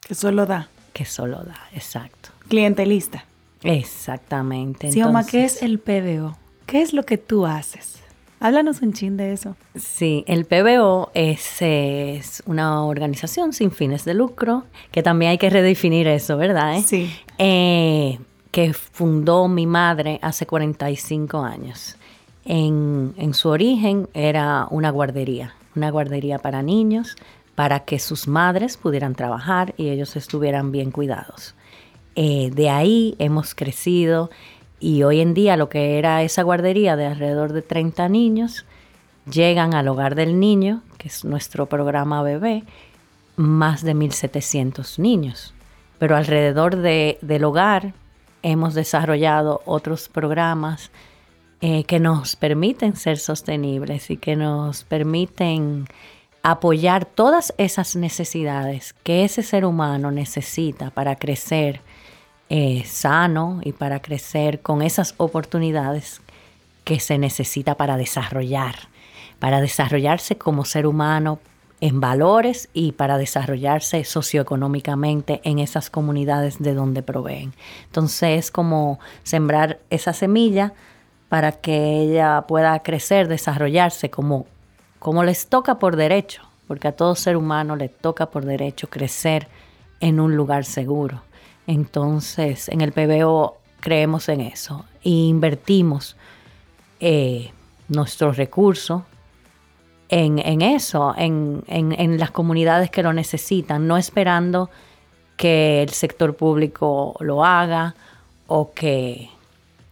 Que 0.00 0.14
solo 0.14 0.46
da. 0.46 0.68
Que 0.92 1.04
solo 1.04 1.42
da, 1.44 1.60
exacto. 1.72 2.30
Clientelista. 2.48 3.24
Exactamente. 3.62 4.90
Sioma, 4.92 5.26
¿qué 5.26 5.44
es 5.44 5.62
el 5.62 5.78
PBO? 5.78 6.36
¿Qué 6.66 6.82
es 6.82 6.92
lo 6.92 7.04
que 7.04 7.18
tú 7.18 7.46
haces? 7.46 8.02
Háblanos 8.40 8.82
un 8.82 8.92
chin 8.92 9.16
de 9.16 9.32
eso. 9.32 9.56
Sí, 9.74 10.24
el 10.28 10.44
PBO 10.44 11.10
es, 11.14 11.60
es, 11.60 12.42
una 12.46 12.84
organización 12.84 13.52
sin 13.52 13.72
fines 13.72 14.04
de 14.04 14.14
lucro, 14.14 14.64
que 14.92 15.02
también 15.02 15.30
hay 15.30 15.38
que 15.38 15.50
redefinir 15.50 16.06
eso, 16.06 16.36
¿verdad? 16.36 16.80
Sí. 16.86 17.10
Eh, 17.38 18.18
que 18.50 18.72
fundó 18.72 19.48
mi 19.48 19.66
madre 19.66 20.18
hace 20.22 20.46
45 20.46 21.38
años. 21.40 21.96
En, 22.44 23.34
su 23.34 23.50
origen 23.50 24.08
era 24.14 24.66
una 24.70 24.90
guardería, 24.90 25.54
una 25.76 25.90
guardería 25.90 26.38
para 26.38 26.62
niños, 26.62 27.16
para 27.54 27.80
que 27.80 27.98
sus 27.98 28.26
madres 28.26 28.76
pudieran 28.76 29.14
trabajar 29.14 29.74
y 29.76 29.90
ellos 29.90 30.16
estuvieran 30.16 30.72
bien 30.72 30.90
cuidados. 30.90 31.54
Eh, 32.14 32.50
de 32.54 32.70
ahí 32.70 33.16
hemos 33.18 33.54
crecido 33.54 34.30
y 34.80 35.02
hoy 35.02 35.20
en 35.20 35.34
día 35.34 35.56
lo 35.56 35.68
que 35.68 35.98
era 35.98 36.22
esa 36.22 36.42
guardería 36.42 36.96
de 36.96 37.06
alrededor 37.06 37.52
de 37.52 37.62
30 37.62 38.08
niños, 38.08 38.64
llegan 39.30 39.74
al 39.74 39.88
hogar 39.88 40.14
del 40.14 40.40
niño, 40.40 40.82
que 40.96 41.08
es 41.08 41.24
nuestro 41.24 41.66
programa 41.66 42.22
bebé, 42.22 42.64
más 43.36 43.82
de 43.82 43.94
1.700 43.94 44.98
niños. 44.98 45.52
Pero 45.98 46.16
alrededor 46.16 46.76
del 46.76 47.44
hogar 47.44 47.92
hemos 48.42 48.74
desarrollado 48.74 49.62
otros 49.64 50.08
programas 50.08 50.90
eh, 51.60 51.84
que 51.84 51.98
nos 51.98 52.36
permiten 52.36 52.94
ser 52.96 53.18
sostenibles 53.18 54.10
y 54.10 54.16
que 54.16 54.36
nos 54.36 54.84
permiten 54.84 55.86
apoyar 56.42 57.04
todas 57.04 57.52
esas 57.58 57.96
necesidades 57.96 58.94
que 59.02 59.24
ese 59.24 59.42
ser 59.42 59.64
humano 59.64 60.10
necesita 60.10 60.90
para 60.90 61.16
crecer 61.16 61.80
eh, 62.48 62.84
sano 62.86 63.60
y 63.64 63.72
para 63.72 64.00
crecer 64.00 64.60
con 64.60 64.82
esas 64.82 65.14
oportunidades 65.18 66.22
que 66.84 67.00
se 67.00 67.18
necesita 67.18 67.74
para 67.74 67.96
desarrollar, 67.96 68.76
para 69.38 69.60
desarrollarse 69.60 70.38
como 70.38 70.64
ser 70.64 70.86
humano 70.86 71.40
en 71.80 72.00
valores 72.00 72.68
y 72.72 72.92
para 72.92 73.18
desarrollarse 73.18 74.04
socioeconómicamente 74.04 75.40
en 75.44 75.58
esas 75.58 75.90
comunidades 75.90 76.58
de 76.58 76.74
donde 76.74 77.02
proveen. 77.02 77.52
Entonces 77.86 78.38
es 78.38 78.50
como 78.50 78.98
sembrar 79.22 79.78
esa 79.90 80.12
semilla 80.12 80.72
para 81.28 81.52
que 81.52 82.00
ella 82.00 82.44
pueda 82.48 82.78
crecer, 82.82 83.28
desarrollarse 83.28 84.10
como, 84.10 84.46
como 84.98 85.22
les 85.24 85.46
toca 85.46 85.78
por 85.78 85.96
derecho, 85.96 86.42
porque 86.66 86.88
a 86.88 86.92
todo 86.92 87.14
ser 87.14 87.36
humano 87.36 87.76
le 87.76 87.88
toca 87.88 88.26
por 88.26 88.44
derecho 88.44 88.88
crecer 88.88 89.48
en 90.00 90.20
un 90.20 90.36
lugar 90.36 90.64
seguro. 90.64 91.22
Entonces, 91.66 92.68
en 92.68 92.80
el 92.80 92.92
PBO 92.92 93.58
creemos 93.80 94.28
en 94.28 94.40
eso 94.40 94.84
e 95.04 95.10
invertimos 95.10 96.16
eh, 97.00 97.52
nuestros 97.88 98.36
recursos 98.36 99.02
en, 100.08 100.62
eso, 100.62 101.14
en, 101.16 101.64
en, 101.66 102.18
las 102.18 102.30
comunidades 102.30 102.90
que 102.90 103.02
lo 103.02 103.12
necesitan, 103.12 103.86
no 103.86 103.96
esperando 103.96 104.70
que 105.36 105.82
el 105.82 105.90
sector 105.90 106.34
público 106.34 107.14
lo 107.20 107.44
haga 107.44 107.94
o 108.46 108.72
que 108.72 109.30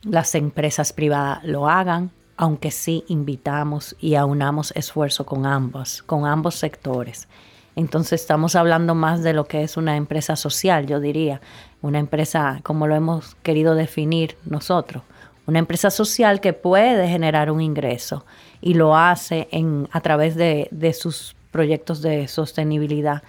las 0.03 0.35
empresas 0.35 0.93
privadas 0.93 1.45
lo 1.45 1.69
hagan, 1.69 2.11
aunque 2.37 2.71
sí 2.71 3.05
invitamos 3.09 3.97
y 4.01 4.15
aunamos 4.15 4.73
esfuerzo 4.75 5.27
con 5.27 5.47
ambos, 5.47 6.03
con 6.03 6.27
ambos 6.27 6.55
sectores. 6.55 7.29
Entonces 7.77 8.23
estamos 8.23 8.57
hablando 8.57 8.95
más 8.95 9.23
de 9.23 9.35
lo 9.35 9.45
que 9.45 9.63
es 9.63 9.77
una 9.77 9.97
empresa 9.97 10.35
social, 10.35 10.87
yo 10.87 10.99
diría, 10.99 11.43
una 11.83 11.99
empresa 11.99 12.61
como 12.63 12.87
lo 12.87 12.95
hemos 12.95 13.35
querido 13.43 13.75
definir 13.75 14.37
nosotros, 14.47 15.03
una 15.47 15.59
empresa 15.59 15.91
social 15.91 16.41
que 16.41 16.53
puede 16.53 17.09
generar 17.09 17.51
un 17.51 17.61
ingreso 17.61 18.25
y 18.61 18.75
lo 18.75 18.97
hace 18.97 19.49
a 19.93 20.01
través 20.01 20.35
de, 20.35 20.97
sus 20.99 21.37
proyectos 21.51 22.03
de 22.03 22.29
sostenibilidad 22.29 23.23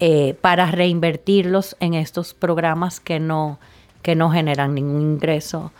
eh, 0.00 0.34
para 0.40 0.70
reinvertirlos 0.70 1.76
en 1.80 1.94
estos 1.94 2.34
programas 2.34 3.00
que 3.00 3.20
no, 3.20 3.58
que 4.02 4.16
no 4.16 4.30
generan 4.30 4.74
ningún 4.74 5.00
ingreso, 5.00 5.72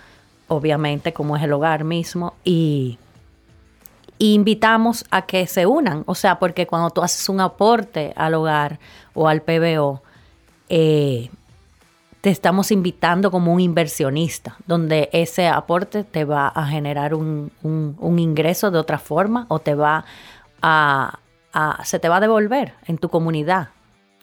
obviamente 0.49 1.13
como 1.13 1.37
es 1.37 1.43
el 1.43 1.53
hogar 1.53 1.85
mismo, 1.85 2.35
y 2.45 2.99
invitamos 4.19 5.05
a 5.11 5.23
que 5.23 5.47
se 5.47 5.67
unan, 5.67 6.05
o 6.07 6.15
sea, 6.15 6.39
porque 6.39 6.67
cuando 6.67 6.91
tú 6.91 7.03
haces 7.03 7.29
un 7.29 7.41
aporte 7.41 8.13
al 8.17 8.35
hogar 8.35 8.79
o 9.13 9.29
al 9.29 9.43
PBO, 9.43 10.03
eh, 10.69 11.31
te 12.25 12.31
estamos 12.31 12.71
invitando 12.71 13.31
como 13.31 13.53
un 13.53 13.61
inversionista, 13.61 14.57
donde 14.67 15.11
ese 15.13 15.47
aporte 15.47 16.05
te 16.05 16.25
va 16.25 16.49
a 16.49 16.65
generar 16.65 17.13
un, 17.13 17.53
ingreso 18.17 18.71
de 18.71 18.79
otra 18.79 18.99
forma 18.99 19.45
o 19.51 19.59
te 19.59 19.75
va 19.75 20.07
a, 20.63 21.19
se 21.85 21.99
te 21.99 22.09
va 22.09 22.17
a 22.17 22.21
devolver 22.21 22.73
en 22.87 22.97
tu 22.97 23.11
comunidad. 23.11 23.69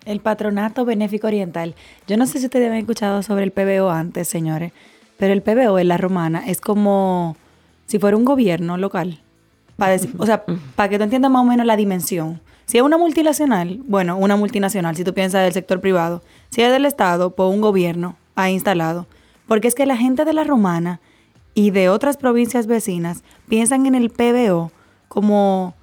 El 0.04 0.20
Patronato 0.20 0.84
Benéfico 0.84 1.28
Oriental. 1.28 1.76
Yo 2.08 2.18
no 2.18 2.26
sé 2.26 2.40
si 2.40 2.46
ustedes 2.46 2.72
han 2.72 2.78
escuchado 2.78 3.22
sobre 3.22 3.44
el 3.44 3.52
PBO 3.52 3.92
antes, 3.92 4.28
señores, 4.28 4.72
pero 5.18 5.34
el 5.34 5.44
PBO 5.44 5.78
en 5.78 5.88
la 5.88 5.98
romana 5.98 6.48
es 6.48 6.60
como 6.60 7.38
si 7.86 8.00
fuera 8.00 8.18
un 8.18 8.26
gobierno 8.26 8.78
local 8.78 9.20
o 10.18 10.26
sea, 10.26 10.44
para 10.76 10.90
que 10.90 10.98
tú 10.98 11.04
entiendas 11.04 11.32
más 11.32 11.42
o 11.42 11.46
menos 11.46 11.66
la 11.66 11.76
dimensión. 11.76 12.40
Si 12.72 12.78
es 12.78 12.86
una 12.86 12.98
multinacional, 12.98 13.82
bueno, 13.86 14.16
una 14.16 14.38
multinacional, 14.38 14.96
si 14.96 15.04
tú 15.04 15.14
piensas 15.14 15.44
del 15.44 15.52
sector 15.52 15.82
privado. 15.82 16.24
Si 16.52 16.62
es 16.62 16.72
del 16.72 16.86
Estado, 16.86 17.32
pues 17.32 17.50
un 17.54 17.60
gobierno 17.60 18.16
ha 18.36 18.50
instalado. 18.50 19.08
Porque 19.46 19.68
es 19.68 19.76
que 19.76 19.86
la 19.86 19.98
gente 19.98 20.24
de 20.24 20.32
la 20.32 20.46
Romana 20.46 21.02
y 21.54 21.72
de 21.72 21.90
otras 21.90 22.16
provincias 22.16 22.68
vecinas 22.68 23.24
piensan 23.50 23.88
en 23.88 23.96
el 23.96 24.10
PBO 24.10 24.72
como, 25.10 25.74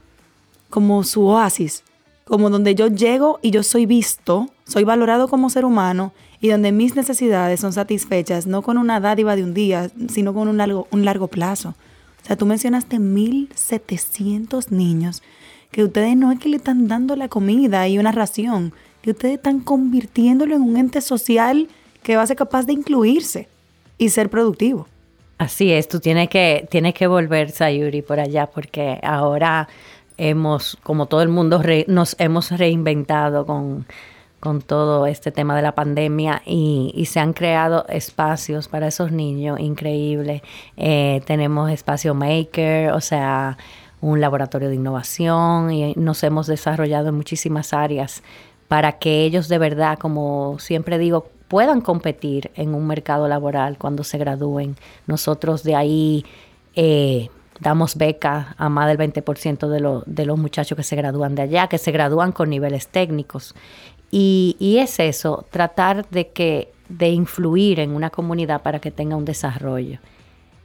como 0.70 1.04
su 1.04 1.26
oasis, 1.26 1.84
como 2.24 2.48
donde 2.48 2.74
yo 2.74 2.86
llego 2.86 3.38
y 3.42 3.50
yo 3.50 3.62
soy 3.64 3.84
visto, 3.84 4.48
soy 4.64 4.84
valorado 4.84 5.28
como 5.28 5.50
ser 5.50 5.66
humano 5.66 6.14
y 6.40 6.48
donde 6.48 6.72
mis 6.72 6.96
necesidades 6.96 7.60
son 7.60 7.74
satisfechas 7.74 8.46
no 8.46 8.62
con 8.62 8.78
una 8.78 8.98
dádiva 8.98 9.36
de 9.36 9.44
un 9.44 9.52
día, 9.52 9.90
sino 10.08 10.32
con 10.32 10.48
un 10.48 10.56
largo, 10.56 10.88
un 10.90 11.04
largo 11.04 11.28
plazo. 11.28 11.74
O 12.22 12.26
sea, 12.26 12.36
tú 12.36 12.46
mencionaste 12.46 12.96
1.700 12.96 14.70
niños 14.70 15.22
que 15.70 15.84
ustedes 15.84 16.16
no 16.16 16.32
es 16.32 16.38
que 16.38 16.48
le 16.48 16.56
están 16.56 16.88
dando 16.88 17.16
la 17.16 17.28
comida 17.28 17.86
y 17.88 17.98
una 17.98 18.12
ración, 18.12 18.72
que 19.02 19.10
ustedes 19.10 19.34
están 19.34 19.60
convirtiéndolo 19.60 20.54
en 20.54 20.62
un 20.62 20.76
ente 20.76 21.00
social 21.00 21.68
que 22.02 22.16
va 22.16 22.22
a 22.22 22.26
ser 22.26 22.36
capaz 22.36 22.66
de 22.66 22.72
incluirse 22.72 23.48
y 23.98 24.08
ser 24.08 24.30
productivo. 24.30 24.86
Así 25.38 25.70
es, 25.72 25.88
tú 25.88 26.00
tienes 26.00 26.28
que, 26.28 26.66
tienes 26.70 26.94
que 26.94 27.06
volver, 27.06 27.50
Sayuri, 27.50 28.02
por 28.02 28.18
allá, 28.18 28.46
porque 28.46 28.98
ahora 29.02 29.68
hemos, 30.16 30.76
como 30.82 31.06
todo 31.06 31.22
el 31.22 31.28
mundo, 31.28 31.62
nos 31.86 32.16
hemos 32.18 32.50
reinventado 32.50 33.46
con 33.46 33.86
con 34.40 34.62
todo 34.62 35.06
este 35.06 35.32
tema 35.32 35.56
de 35.56 35.62
la 35.62 35.72
pandemia 35.74 36.42
y, 36.46 37.04
se 37.06 37.20
han 37.20 37.32
creado 37.32 37.86
espacios 37.88 38.68
para 38.68 38.88
esos 38.88 39.10
niños 39.10 39.58
increíbles. 39.58 40.42
Eh, 40.76 41.22
tenemos 41.26 41.70
espacio 41.70 42.14
maker, 42.14 42.92
o 42.92 43.00
sea, 43.00 43.56
un 44.00 44.20
laboratorio 44.20 44.68
de 44.68 44.76
innovación 44.76 45.70
y 45.70 45.94
nos 45.94 46.22
hemos 46.22 46.46
desarrollado 46.46 47.08
en 47.08 47.14
muchísimas 47.14 47.72
áreas 47.72 48.22
para 48.68 48.92
que 48.92 49.24
ellos 49.24 49.48
de 49.48 49.58
verdad, 49.58 49.98
como 49.98 50.58
siempre 50.58 50.98
digo, 50.98 51.30
puedan 51.48 51.80
competir 51.80 52.50
en 52.54 52.74
un 52.74 52.86
mercado 52.86 53.26
laboral 53.26 53.78
cuando 53.78 54.04
se 54.04 54.18
gradúen. 54.18 54.76
Nosotros 55.06 55.62
de 55.62 55.74
ahí 55.74 56.24
eh, 56.76 57.30
damos 57.60 57.96
becas 57.96 58.48
a 58.56 58.68
más 58.68 58.88
del 58.88 58.98
20% 58.98 59.68
de, 59.68 60.02
de 60.06 60.26
los 60.26 60.38
muchachos 60.38 60.76
que 60.76 60.82
se 60.82 60.96
gradúan 60.96 61.34
de 61.34 61.42
allá, 61.42 61.66
que 61.66 61.78
se 61.78 61.90
gradúan 61.90 62.32
con 62.32 62.50
niveles 62.50 62.88
técnicos. 62.88 63.54
Y, 64.10 64.78
es 64.80 65.00
eso, 65.00 65.44
tratar 65.50 66.08
de 66.08 66.28
que 66.28 66.72
de 66.88 67.10
influir 67.10 67.80
en 67.80 67.90
una 67.90 68.08
comunidad 68.08 68.62
para 68.62 68.78
que 68.78 68.90
tenga 68.90 69.16
un 69.16 69.26
desarrollo. 69.26 69.98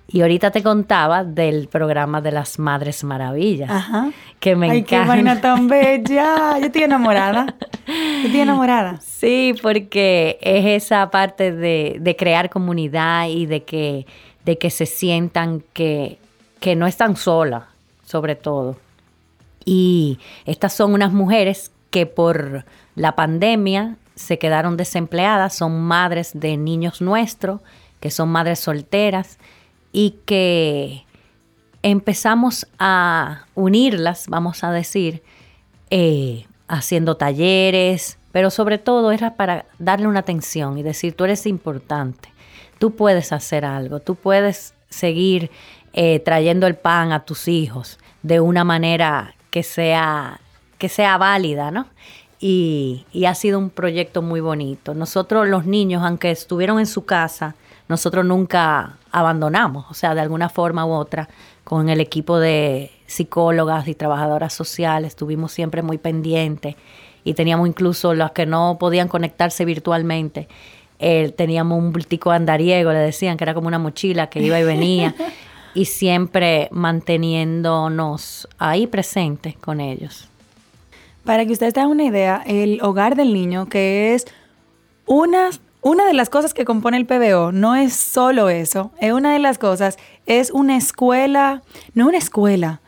Y 0.07 0.22
ahorita 0.22 0.51
te 0.51 0.62
contaba 0.62 1.24
del 1.24 1.67
programa 1.67 2.22
de 2.22 2.31
las 2.31 2.60
Madres 2.60 3.03
Maravillas. 3.03 3.69
Ajá. 3.72 4.12
Que 4.39 4.55
me 4.55 4.69
Ay, 4.69 4.79
encanta. 4.79 5.03
qué 5.03 5.07
vaina 5.07 5.41
tan 5.41 5.67
bella. 5.67 6.57
Yo 6.60 6.65
estoy 6.65 6.83
enamorada. 6.83 7.55
Yo 7.88 8.25
estoy 8.25 8.41
enamorada. 8.41 9.00
Sí, 9.01 9.55
porque 9.62 10.38
es 10.41 10.83
esa 10.83 11.10
parte 11.10 11.51
de, 11.51 11.98
de 12.00 12.15
crear 12.15 12.50
comunidad 12.50 13.27
y 13.27 13.45
de 13.45 13.63
que, 13.63 14.05
de 14.45 14.57
que 14.57 14.69
se 14.69 14.86
sientan 14.86 15.63
que, 15.74 16.19
que 16.60 16.75
no 16.75 16.86
están 16.86 17.15
solas, 17.15 17.63
sobre 18.05 18.36
todo. 18.36 18.77
Y 19.65 20.19
estas 20.45 20.74
son 20.74 20.93
unas 20.93 21.13
mujeres 21.13 21.72
que 21.89 22.05
por 22.05 22.65
la 22.95 23.15
pandemia 23.15 23.95
se 24.15 24.38
quedaron 24.38 24.77
desempleadas, 24.77 25.55
son 25.55 25.81
madres 25.81 26.31
de 26.33 26.57
niños 26.57 27.01
nuestros, 27.01 27.62
que 28.00 28.12
son 28.12 28.29
madres 28.29 28.60
solteras 28.60 29.39
y 29.93 30.15
que 30.25 31.05
empezamos 31.83 32.67
a 32.79 33.45
unirlas, 33.55 34.27
vamos 34.27 34.63
a 34.63 34.71
decir, 34.71 35.21
eh, 35.91 36.45
haciendo 36.67 37.15
talleres, 37.15 38.17
pero 38.31 38.50
sobre 38.50 38.79
todo 38.79 39.12
era 39.12 39.35
para 39.35 39.65
darle 39.77 40.07
una 40.07 40.21
atención 40.21 40.77
y 40.77 40.83
decir, 40.83 41.13
tú 41.13 41.25
eres 41.25 41.45
importante, 41.45 42.29
tú 42.79 42.95
puedes 42.95 43.31
hacer 43.31 43.63
algo, 43.63 44.00
tú 44.00 44.15
puedes 44.15 44.73
seguir 44.89 45.51
eh, 45.93 46.19
trayendo 46.19 46.65
el 46.65 46.75
pan 46.75 47.12
a 47.12 47.25
tus 47.25 47.47
hijos 47.47 48.00
de 48.23 48.39
una 48.39 48.63
manera 48.63 49.35
que 49.51 49.62
sea, 49.62 50.41
que 50.79 50.89
sea 50.89 51.17
válida, 51.19 51.69
¿no? 51.69 51.85
Y, 52.39 53.05
y 53.13 53.25
ha 53.25 53.35
sido 53.35 53.59
un 53.59 53.69
proyecto 53.69 54.21
muy 54.21 54.41
bonito. 54.41 54.95
Nosotros 54.95 55.47
los 55.47 55.65
niños, 55.65 56.03
aunque 56.03 56.31
estuvieron 56.31 56.79
en 56.79 56.88
su 56.88 57.05
casa, 57.05 57.55
nosotros 57.87 58.25
nunca 58.25 58.97
abandonamos, 59.11 59.85
o 59.89 59.93
sea, 59.93 60.15
de 60.15 60.21
alguna 60.21 60.49
forma 60.49 60.85
u 60.85 60.91
otra, 60.91 61.29
con 61.63 61.89
el 61.89 61.99
equipo 61.99 62.39
de 62.39 62.91
psicólogas 63.05 63.87
y 63.87 63.95
trabajadoras 63.95 64.53
sociales, 64.53 65.09
estuvimos 65.09 65.51
siempre 65.51 65.81
muy 65.81 65.97
pendientes 65.97 66.75
y 67.23 67.33
teníamos 67.33 67.67
incluso 67.67 68.13
los 68.13 68.31
que 68.31 68.45
no 68.45 68.77
podían 68.79 69.07
conectarse 69.07 69.65
virtualmente. 69.65 70.47
eh, 70.99 71.33
teníamos 71.35 71.79
un 71.79 71.91
bultico 71.91 72.31
andariego, 72.31 72.91
le 72.91 72.99
decían 72.99 73.35
que 73.35 73.43
era 73.43 73.53
como 73.53 73.67
una 73.67 73.79
mochila 73.79 74.27
que 74.27 74.41
iba 74.41 74.59
y 74.59 74.63
venía, 74.63 75.15
y 75.73 75.85
siempre 75.85 76.69
manteniéndonos 76.71 78.47
ahí 78.57 78.87
presentes 78.87 79.55
con 79.57 79.81
ellos. 79.81 80.29
Para 81.25 81.45
que 81.45 81.53
ustedes 81.53 81.73
tengan 81.73 81.91
una 81.91 82.03
idea, 82.03 82.43
el 82.45 82.79
hogar 82.81 83.15
del 83.15 83.33
niño, 83.33 83.67
que 83.67 84.13
es 84.13 84.25
una, 85.05 85.49
una 85.83 86.05
de 86.05 86.13
las 86.13 86.29
cosas 86.29 86.53
que 86.53 86.65
compone 86.65 86.97
el 86.97 87.05
PBO, 87.05 87.51
no 87.51 87.75
es 87.75 87.93
solo 87.93 88.49
eso, 88.49 88.91
es 88.99 89.11
una 89.11 89.33
de 89.33 89.39
las 89.39 89.57
cosas, 89.57 89.97
es 90.25 90.49
una 90.51 90.77
escuela, 90.77 91.61
no 91.93 92.07
una 92.07 92.17
escuela. 92.17 92.79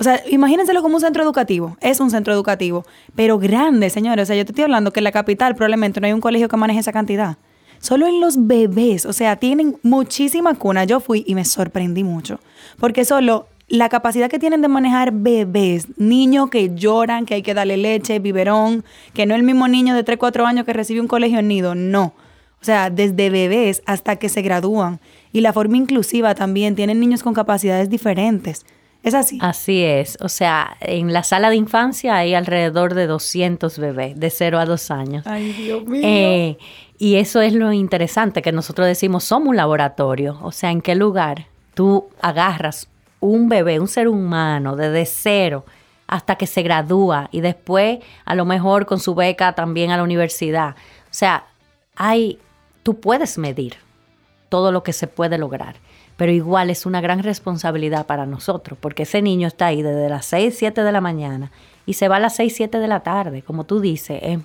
O 0.00 0.04
sea, 0.04 0.22
imagínenselo 0.30 0.80
como 0.80 0.94
un 0.94 1.00
centro 1.00 1.22
educativo, 1.22 1.76
es 1.80 2.00
un 2.00 2.10
centro 2.10 2.32
educativo, 2.32 2.86
pero 3.14 3.38
grande, 3.38 3.90
señores. 3.90 4.24
O 4.24 4.26
sea, 4.26 4.36
yo 4.36 4.44
te 4.44 4.52
estoy 4.52 4.64
hablando 4.64 4.92
que 4.92 5.00
en 5.00 5.04
la 5.04 5.12
capital 5.12 5.56
probablemente 5.56 6.00
no 6.00 6.06
hay 6.06 6.12
un 6.12 6.20
colegio 6.20 6.48
que 6.48 6.56
maneje 6.56 6.80
esa 6.80 6.92
cantidad. 6.92 7.36
Solo 7.80 8.06
en 8.06 8.20
los 8.20 8.46
bebés, 8.46 9.06
o 9.06 9.12
sea, 9.12 9.36
tienen 9.36 9.76
muchísima 9.82 10.54
cuna. 10.54 10.84
Yo 10.84 11.00
fui 11.00 11.24
y 11.26 11.34
me 11.34 11.44
sorprendí 11.44 12.02
mucho, 12.02 12.40
porque 12.78 13.04
solo 13.04 13.46
la 13.68 13.88
capacidad 13.88 14.30
que 14.30 14.38
tienen 14.38 14.62
de 14.62 14.68
manejar 14.68 15.12
bebés, 15.12 15.88
niños 15.98 16.48
que 16.48 16.74
lloran, 16.74 17.26
que 17.26 17.34
hay 17.34 17.42
que 17.42 17.52
darle 17.52 17.76
leche, 17.76 18.18
biberón, 18.20 18.84
que 19.12 19.26
no 19.26 19.34
es 19.34 19.40
el 19.40 19.44
mismo 19.44 19.68
niño 19.68 19.94
de 19.94 20.04
3, 20.04 20.16
4 20.18 20.46
años 20.46 20.64
que 20.64 20.72
recibe 20.72 21.00
un 21.00 21.08
colegio 21.08 21.40
en 21.40 21.48
nido, 21.48 21.74
no. 21.74 22.14
O 22.60 22.64
sea, 22.64 22.90
desde 22.90 23.30
bebés 23.30 23.82
hasta 23.86 24.16
que 24.16 24.28
se 24.28 24.42
gradúan. 24.42 25.00
Y 25.32 25.40
la 25.40 25.52
forma 25.52 25.76
inclusiva 25.76 26.34
también, 26.34 26.74
tienen 26.74 27.00
niños 27.00 27.22
con 27.22 27.34
capacidades 27.34 27.88
diferentes. 27.88 28.64
Es 29.02 29.14
así. 29.14 29.38
Así 29.40 29.82
es, 29.84 30.18
o 30.20 30.28
sea, 30.28 30.76
en 30.80 31.12
la 31.12 31.22
sala 31.22 31.50
de 31.50 31.56
infancia 31.56 32.16
hay 32.16 32.34
alrededor 32.34 32.94
de 32.94 33.06
200 33.06 33.78
bebés 33.78 34.18
de 34.18 34.28
0 34.28 34.58
a 34.58 34.66
2 34.66 34.90
años. 34.90 35.26
Ay, 35.26 35.52
Dios 35.52 35.86
mío. 35.86 36.00
Eh, 36.04 36.58
y 36.98 37.14
eso 37.14 37.40
es 37.40 37.52
lo 37.52 37.72
interesante, 37.72 38.42
que 38.42 38.50
nosotros 38.50 38.88
decimos, 38.88 39.22
somos 39.22 39.50
un 39.50 39.56
laboratorio. 39.56 40.38
O 40.42 40.50
sea, 40.50 40.72
¿en 40.72 40.80
qué 40.80 40.96
lugar 40.96 41.46
tú 41.74 42.08
agarras 42.20 42.88
un 43.20 43.48
bebé, 43.48 43.78
un 43.78 43.88
ser 43.88 44.08
humano, 44.08 44.74
desde 44.74 45.06
cero 45.06 45.64
hasta 46.08 46.36
que 46.36 46.46
se 46.46 46.62
gradúa 46.62 47.28
y 47.32 47.40
después 47.42 47.98
a 48.24 48.34
lo 48.34 48.46
mejor 48.46 48.86
con 48.86 48.98
su 48.98 49.14
beca 49.14 49.52
también 49.52 49.92
a 49.92 49.96
la 49.96 50.02
universidad? 50.02 50.70
O 50.70 51.12
sea, 51.12 51.46
hay, 51.94 52.38
tú 52.82 53.00
puedes 53.00 53.38
medir 53.38 53.76
todo 54.48 54.72
lo 54.72 54.82
que 54.82 54.92
se 54.92 55.06
puede 55.06 55.38
lograr, 55.38 55.76
pero 56.16 56.32
igual 56.32 56.70
es 56.70 56.86
una 56.86 57.00
gran 57.00 57.22
responsabilidad 57.22 58.06
para 58.06 58.26
nosotros, 58.26 58.78
porque 58.80 59.04
ese 59.04 59.22
niño 59.22 59.48
está 59.48 59.66
ahí 59.66 59.82
desde 59.82 60.08
las 60.08 60.26
6, 60.26 60.54
7 60.58 60.82
de 60.82 60.92
la 60.92 61.00
mañana 61.00 61.52
y 61.86 61.94
se 61.94 62.08
va 62.08 62.16
a 62.16 62.20
las 62.20 62.36
6, 62.36 62.54
7 62.54 62.78
de 62.78 62.88
la 62.88 63.00
tarde, 63.00 63.42
como 63.42 63.64
tú 63.64 63.80
dices, 63.80 64.18
es 64.22 64.38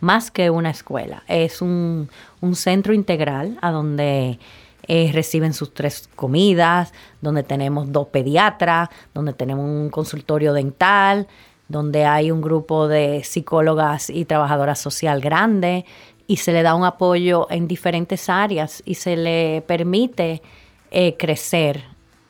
más 0.00 0.30
que 0.30 0.50
una 0.50 0.70
escuela, 0.70 1.22
es 1.28 1.62
un, 1.62 2.08
centro 2.54 2.92
integral 2.92 3.58
a 3.62 3.70
donde 3.70 4.38
eh, 4.86 5.10
reciben 5.14 5.54
sus 5.54 5.72
tres 5.72 6.10
comidas, 6.14 6.92
donde 7.22 7.42
tenemos 7.42 7.90
dos 7.90 8.08
pediatras, 8.08 8.90
donde 9.14 9.32
tenemos 9.32 9.64
un 9.64 9.88
consultorio 9.88 10.52
dental, 10.52 11.26
donde 11.68 12.04
hay 12.04 12.30
un 12.30 12.42
grupo 12.42 12.86
de 12.86 13.24
psicólogas 13.24 14.10
y 14.10 14.26
trabajadoras 14.26 14.78
social 14.78 15.22
grande 15.22 15.86
y 16.26 16.36
se 16.36 16.52
le 16.52 16.62
da 16.62 16.74
un 16.74 16.84
apoyo 16.84 17.46
en 17.50 17.68
diferentes 17.68 18.28
áreas 18.28 18.82
y 18.86 18.94
se 18.94 19.16
le 19.16 19.62
permite 19.66 20.42
eh, 20.90 21.16
crecer 21.18 21.84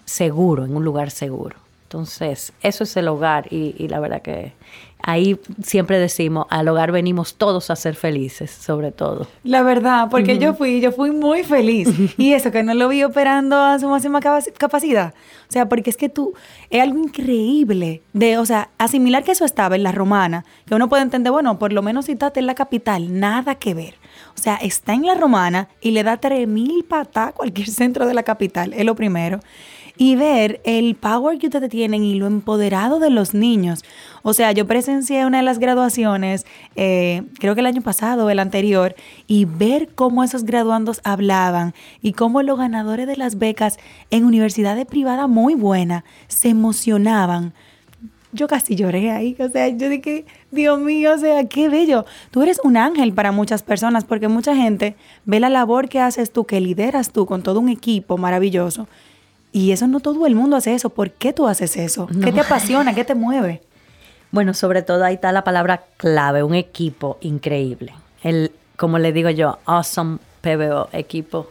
seguro, 0.04 0.64
en 0.64 0.76
un 0.76 0.84
lugar 0.84 1.10
seguro. 1.10 1.56
Entonces, 1.84 2.52
eso 2.60 2.84
es 2.84 2.96
el 2.96 3.08
hogar 3.08 3.52
y, 3.52 3.74
y 3.78 3.88
la 3.88 4.00
verdad 4.00 4.22
que 4.22 4.52
ahí 5.06 5.38
siempre 5.62 5.98
decimos, 5.98 6.46
al 6.50 6.66
hogar 6.68 6.90
venimos 6.92 7.34
todos 7.34 7.70
a 7.70 7.76
ser 7.76 7.94
felices, 7.94 8.50
sobre 8.50 8.90
todo. 8.90 9.26
La 9.42 9.62
verdad, 9.62 10.08
porque 10.10 10.38
yo 10.38 10.54
fui, 10.54 10.80
yo 10.80 10.92
fui 10.92 11.10
muy 11.10 11.44
feliz. 11.44 11.88
y 12.18 12.32
eso, 12.32 12.50
que 12.50 12.62
no 12.62 12.72
lo 12.74 12.88
vi 12.88 13.02
operando 13.04 13.56
a 13.60 13.78
su 13.78 13.88
máxima 13.88 14.20
capac- 14.20 14.52
capacidad. 14.54 15.14
O 15.48 15.52
sea, 15.54 15.68
porque 15.68 15.90
es 15.90 15.96
que 15.96 16.08
tú, 16.08 16.32
es 16.70 16.82
algo 16.82 16.98
increíble 16.98 18.02
de, 18.12 18.38
o 18.38 18.46
sea, 18.46 18.70
asimilar 18.78 19.22
que 19.24 19.32
eso 19.32 19.44
estaba 19.44 19.76
en 19.76 19.82
la 19.82 19.92
romana, 19.92 20.44
que 20.66 20.74
uno 20.74 20.88
puede 20.88 21.02
entender, 21.02 21.30
bueno, 21.32 21.58
por 21.58 21.72
lo 21.72 21.82
menos 21.82 22.06
si 22.06 22.12
está 22.12 22.32
en 22.34 22.46
la 22.46 22.54
capital, 22.54 23.20
nada 23.20 23.56
que 23.56 23.74
ver. 23.74 23.94
O 24.36 24.40
sea, 24.40 24.56
está 24.56 24.94
en 24.94 25.06
la 25.06 25.14
romana 25.14 25.68
y 25.80 25.90
le 25.90 26.02
da 26.02 26.20
3.000 26.20 26.84
patas 26.86 27.28
a 27.28 27.32
cualquier 27.32 27.68
centro 27.70 28.06
de 28.06 28.14
la 28.14 28.22
capital, 28.22 28.72
es 28.72 28.84
lo 28.84 28.94
primero. 28.96 29.40
Y 29.96 30.16
ver 30.16 30.60
el 30.64 30.96
power 30.96 31.38
que 31.38 31.46
ustedes 31.46 31.70
tienen 31.70 32.02
y 32.02 32.14
lo 32.14 32.26
empoderado 32.26 32.98
de 32.98 33.10
los 33.10 33.32
niños. 33.32 33.84
O 34.22 34.32
sea, 34.32 34.50
yo 34.50 34.66
presencié 34.66 35.24
una 35.24 35.38
de 35.38 35.44
las 35.44 35.60
graduaciones, 35.60 36.46
eh, 36.74 37.22
creo 37.38 37.54
que 37.54 37.60
el 37.60 37.66
año 37.66 37.80
pasado 37.80 38.28
el 38.28 38.40
anterior, 38.40 38.96
y 39.28 39.44
ver 39.44 39.88
cómo 39.94 40.24
esos 40.24 40.44
graduandos 40.44 41.00
hablaban 41.04 41.74
y 42.02 42.12
cómo 42.12 42.42
los 42.42 42.58
ganadores 42.58 43.06
de 43.06 43.16
las 43.16 43.38
becas 43.38 43.78
en 44.10 44.24
universidades 44.24 44.86
privadas 44.86 45.28
muy 45.28 45.54
buenas 45.54 46.02
se 46.26 46.48
emocionaban 46.48 47.54
yo 48.34 48.48
casi 48.48 48.74
lloré 48.74 49.10
ahí. 49.10 49.36
O 49.38 49.48
sea, 49.48 49.68
yo 49.68 49.88
dije, 49.88 50.26
Dios 50.50 50.78
mío, 50.80 51.14
o 51.14 51.18
sea, 51.18 51.44
qué 51.48 51.68
bello. 51.68 52.04
Tú 52.30 52.42
eres 52.42 52.60
un 52.64 52.76
ángel 52.76 53.14
para 53.14 53.32
muchas 53.32 53.62
personas 53.62 54.04
porque 54.04 54.28
mucha 54.28 54.54
gente 54.54 54.96
ve 55.24 55.40
la 55.40 55.48
labor 55.48 55.88
que 55.88 56.00
haces 56.00 56.32
tú, 56.32 56.44
que 56.44 56.60
lideras 56.60 57.12
tú 57.12 57.26
con 57.26 57.42
todo 57.42 57.60
un 57.60 57.68
equipo 57.68 58.18
maravilloso. 58.18 58.88
Y 59.54 59.70
eso 59.70 59.86
no 59.86 60.00
todo 60.00 60.26
el 60.26 60.34
mundo 60.34 60.56
hace 60.56 60.74
eso. 60.74 60.90
¿Por 60.90 61.12
qué 61.12 61.32
tú 61.32 61.46
haces 61.46 61.76
eso? 61.76 62.08
¿Qué 62.08 62.32
te 62.32 62.40
apasiona? 62.40 62.92
¿Qué 62.92 63.04
te 63.04 63.14
mueve? 63.14 63.62
Bueno, 64.32 64.52
sobre 64.52 64.82
todo 64.82 65.04
ahí 65.04 65.14
está 65.14 65.30
la 65.30 65.44
palabra 65.44 65.84
clave, 65.96 66.42
un 66.42 66.56
equipo 66.56 67.18
increíble. 67.20 67.94
El, 68.24 68.50
como 68.76 68.98
le 68.98 69.12
digo 69.12 69.30
yo, 69.30 69.60
awesome 69.64 70.18
PBO, 70.40 70.88
equipo. 70.90 71.50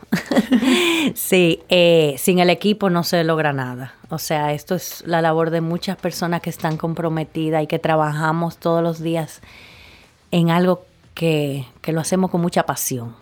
sí, 1.16 1.62
eh, 1.70 2.16
sin 2.18 2.40
el 2.40 2.50
equipo 2.50 2.90
no 2.90 3.06
se 3.06 3.24
logra 3.24 3.54
nada. 3.54 3.94
O 4.10 4.20
sea, 4.20 4.52
esto 4.52 4.76
es 4.76 5.02
la 5.08 5.22
labor 5.22 5.50
de 5.50 5.62
muchas 5.62 5.96
personas 5.96 6.42
que 6.42 6.50
están 6.50 6.76
comprometidas 6.76 7.64
y 7.64 7.68
que 7.68 7.80
trabajamos 7.80 8.58
todos 8.58 8.84
los 8.84 9.02
días 9.02 9.40
en 10.32 10.50
algo 10.50 10.86
que, 11.14 11.68
que 11.80 11.94
lo 11.94 12.02
hacemos 12.02 12.32
con 12.32 12.42
mucha 12.42 12.64
pasión, 12.64 13.16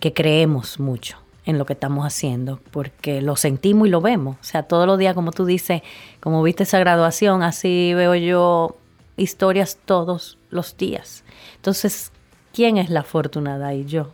que 0.00 0.14
creemos 0.14 0.80
mucho 0.80 1.21
en 1.44 1.58
lo 1.58 1.66
que 1.66 1.72
estamos 1.72 2.06
haciendo, 2.06 2.60
porque 2.70 3.20
lo 3.20 3.36
sentimos 3.36 3.88
y 3.88 3.90
lo 3.90 4.00
vemos. 4.00 4.36
O 4.40 4.44
sea, 4.44 4.62
todos 4.62 4.86
los 4.86 4.98
días, 4.98 5.14
como 5.14 5.32
tú 5.32 5.44
dices, 5.44 5.82
como 6.20 6.42
viste 6.42 6.62
esa 6.62 6.78
graduación, 6.78 7.42
así 7.42 7.92
veo 7.94 8.14
yo 8.14 8.76
historias 9.16 9.78
todos 9.84 10.38
los 10.50 10.76
días. 10.76 11.24
Entonces, 11.56 12.12
¿quién 12.52 12.76
es 12.76 12.90
la 12.90 13.00
afortunada 13.00 13.68
ahí? 13.68 13.84
Yo. 13.84 14.12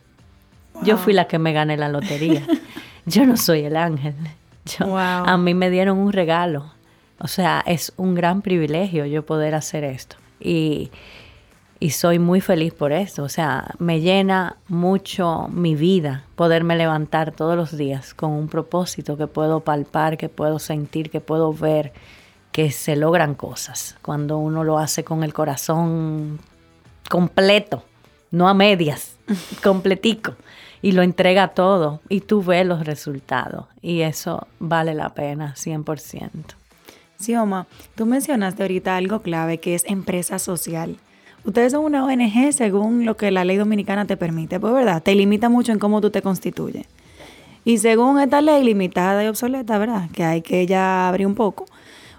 Yo 0.83 0.97
fui 0.97 1.13
la 1.13 1.27
que 1.27 1.39
me 1.39 1.53
gané 1.53 1.77
la 1.77 1.89
lotería. 1.89 2.47
Yo 3.07 3.27
no 3.27 3.37
soy 3.37 3.65
el 3.65 3.77
ángel. 3.77 4.15
Yo, 4.65 4.87
Wow. 4.87 4.99
A 4.99 5.37
mí 5.39 5.55
me 5.55 5.71
dieron 5.71 5.99
un 5.99 6.13
regalo. 6.13 6.73
O 7.21 7.27
sea, 7.27 7.65
es 7.67 7.93
un 7.97 8.15
gran 8.15 8.43
privilegio 8.43 9.05
yo 9.07 9.27
poder 9.27 9.55
hacer 9.55 9.83
esto. 9.83 10.17
Y 10.39 10.91
y 11.81 11.91
soy 11.91 12.19
muy 12.19 12.41
feliz 12.41 12.73
por 12.75 12.93
eso. 12.93 13.23
O 13.23 13.29
sea, 13.29 13.75
me 13.79 14.01
llena 14.01 14.57
mucho 14.69 15.49
mi 15.49 15.75
vida 15.75 16.25
poderme 16.35 16.77
levantar 16.77 17.33
todos 17.33 17.57
los 17.57 17.77
días 17.77 18.15
con 18.15 18.33
un 18.33 18.49
propósito 18.49 19.17
que 19.17 19.27
puedo 19.27 19.61
palpar, 19.61 20.17
que 20.17 20.29
puedo 20.29 20.59
sentir, 20.59 21.11
que 21.11 21.21
puedo 21.21 21.53
ver, 21.53 21.93
que 22.53 22.71
se 22.71 22.97
logran 22.97 23.35
cosas 23.35 23.97
cuando 24.03 24.39
uno 24.39 24.65
lo 24.65 24.79
hace 24.79 25.05
con 25.05 25.23
el 25.23 25.33
corazón 25.33 26.41
completo, 27.09 27.85
no 28.31 28.49
a 28.49 28.55
medias, 28.55 29.17
completico, 29.63 30.35
y 30.83 30.93
lo 30.93 31.03
entrega 31.03 31.49
todo 31.49 32.01
y 32.09 32.21
tú 32.21 32.43
ves 32.43 32.67
los 32.67 32.85
resultados 32.85 33.67
y 33.83 34.03
eso 34.03 34.47
vale 34.59 34.95
la 34.95 35.11
pena 35.11 35.55
100%. 35.57 36.31
Sí, 37.19 37.35
Oma, 37.35 37.67
tú 37.97 38.07
mencionaste 38.07 38.63
ahorita 38.63 38.97
algo 38.97 39.23
clave 39.23 39.59
que 39.59 39.75
es 39.75 39.85
empresa 39.87 40.39
social. 40.39 40.97
Ustedes 41.49 41.73
son 41.73 41.87
una 41.87 42.05
ONG 42.05 42.53
según 42.53 43.07
lo 43.07 43.17
que 43.17 43.31
la 43.31 43.43
ley 43.43 43.57
dominicana 43.57 44.05
te 44.05 44.19
permite, 44.19 44.61
pues 44.61 44.75
verdad, 44.75 45.03
te 45.03 45.15
limita 45.15 45.49
mucho 45.49 45.73
en 45.73 45.79
cómo 45.79 46.03
tú 46.03 46.11
te 46.11 46.21
constituyes. 46.21 46.85
Y 47.65 47.79
según 47.79 48.21
esta 48.21 48.43
ley 48.43 48.63
limitada 48.63 49.25
y 49.25 49.29
obsoleta, 49.29 49.79
¿verdad? 49.79 50.11
Que 50.11 50.25
hay 50.25 50.43
que 50.43 50.67
ya 50.67 51.09
abrir 51.09 51.27
un 51.27 51.35
poco. 51.35 51.65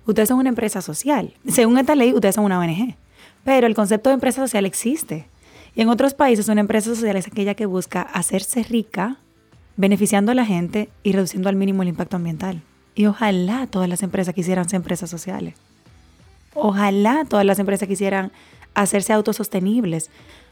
Ustedes 0.07 0.29
son 0.29 0.39
una 0.39 0.49
empresa 0.49 0.81
social. 0.81 1.31
Según 1.47 1.77
esta 1.77 1.93
ley, 1.93 2.11
ustedes 2.11 2.33
son 2.33 2.45
una 2.45 2.57
ONG. 2.57 2.95
Pero 3.43 3.67
el 3.67 3.75
concepto 3.75 4.09
de 4.09 4.15
empresa 4.15 4.41
social 4.41 4.65
existe. 4.65 5.27
Y 5.75 5.81
en 5.81 5.89
otros 5.89 6.15
países 6.15 6.49
una 6.49 6.61
empresa 6.61 6.89
social 6.95 7.15
es 7.15 7.27
aquella 7.27 7.53
que 7.53 7.67
busca 7.67 8.01
hacerse 8.01 8.63
rica, 8.63 9.17
beneficiando 9.77 10.31
a 10.31 10.35
la 10.35 10.45
gente 10.47 10.89
y 11.03 11.11
reduciendo 11.11 11.49
al 11.49 11.55
mínimo 11.55 11.83
el 11.83 11.89
impacto 11.89 12.15
ambiental. 12.15 12.63
Y 12.95 13.05
ojalá 13.05 13.67
todas 13.67 13.87
las 13.89 14.01
empresas 14.01 14.33
quisieran 14.33 14.67
ser 14.67 14.77
empresas 14.77 15.11
sociales. 15.11 15.53
Ojalá 16.55 17.25
todas 17.29 17.45
las 17.45 17.59
empresas 17.59 17.87
quisieran 17.87 18.31
hacerse 18.81 19.13
autosostenibles. 19.13 20.09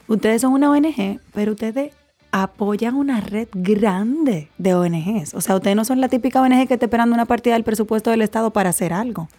Ustedes 0.08 0.42
son 0.42 0.54
una 0.54 0.72
ONG, 0.72 1.20
pero 1.34 1.52
ustedes 1.52 1.92
apoyan 2.32 2.96
una 2.96 3.22
red 3.22 3.48
grande 3.54 4.50
de 4.58 4.76
ONGs. 4.76 5.34
O 5.34 5.42
sea, 5.42 5.56
ustedes 5.56 5.76
no 5.76 5.86
son 5.86 6.02
la 6.02 6.10
típica 6.10 6.42
ONG 6.42 6.68
que 6.68 6.74
está 6.76 6.86
esperando 6.86 7.13
una 7.13 7.26
partida 7.26 7.54
del 7.54 7.63
presupuesto 7.63 8.12
del 8.12 8.22
Estado 8.22 8.52
para 8.52 8.70
hacer 8.70 8.94
algo. 8.94 9.30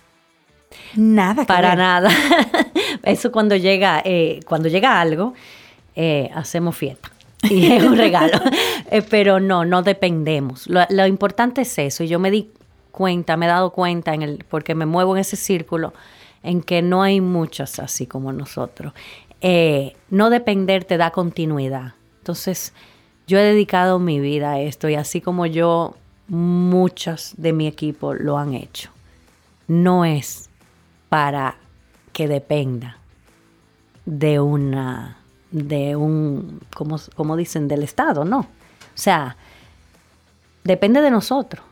Nada. 0.95 1.45
para 1.45 1.75
nada. 1.77 2.11
Eso 3.03 3.33
cuando 3.33 3.57
llega, 3.57 4.03
eh, 4.05 4.41
cuando 4.47 4.69
llega 4.69 5.01
algo, 5.01 5.35
eh, 5.97 6.31
hacemos 6.35 6.77
fiesta. 6.77 7.11
Y 7.43 7.73
es 7.73 7.83
un 7.83 7.97
regalo. 7.97 8.41
Eh, 8.91 9.03
pero 9.03 9.39
no, 9.39 9.67
no 9.67 9.83
dependemos. 9.83 10.67
Lo, 10.67 10.81
lo, 10.89 11.07
importante 11.07 11.61
es 11.61 11.79
eso. 11.79 12.05
Y 12.05 12.09
yo 12.09 12.19
me 12.19 12.31
di 12.31 12.49
cuenta, 12.91 13.37
me 13.37 13.45
he 13.45 13.49
dado 13.51 13.71
cuenta, 13.71 14.15
en 14.15 14.23
el, 14.23 14.45
porque 14.49 14.75
me 14.75 14.87
muevo 14.87 15.15
en 15.15 15.21
ese 15.21 15.37
círculo, 15.37 15.93
en 16.43 16.63
que 16.63 16.83
no 16.83 17.03
hay 17.03 17.21
muchos 17.21 17.79
así 17.79 18.07
como 18.07 18.33
nosotros. 18.33 18.93
no 20.11 20.31
depender 20.31 20.85
te 20.85 20.97
da 20.97 21.11
continuidad. 21.11 21.95
Entonces, 22.19 22.73
yo 23.27 23.39
he 23.39 23.43
dedicado 23.43 23.99
mi 23.99 24.21
vida 24.21 24.53
a 24.53 24.61
esto 24.61 24.89
y 24.89 24.95
así 24.95 25.21
como 25.21 25.47
yo, 25.47 25.95
muchos 26.29 27.35
de 27.37 27.53
mi 27.53 27.67
equipo 27.67 28.15
lo 28.15 28.39
han 28.39 28.55
hecho. 28.55 28.91
No 29.67 30.05
es 30.05 30.49
para 31.09 31.57
que 32.13 32.29
dependa 32.29 32.99
de 34.07 34.41
una, 34.41 35.19
de 35.51 35.97
un, 35.97 36.61
como, 36.75 36.99
como 37.15 37.37
dicen, 37.37 37.69
del 37.69 37.83
Estado, 37.83 38.25
no. 38.25 38.41
O 38.41 38.47
sea, 38.95 39.37
depende 40.65 41.01
de 41.01 41.11
nosotros, 41.11 41.65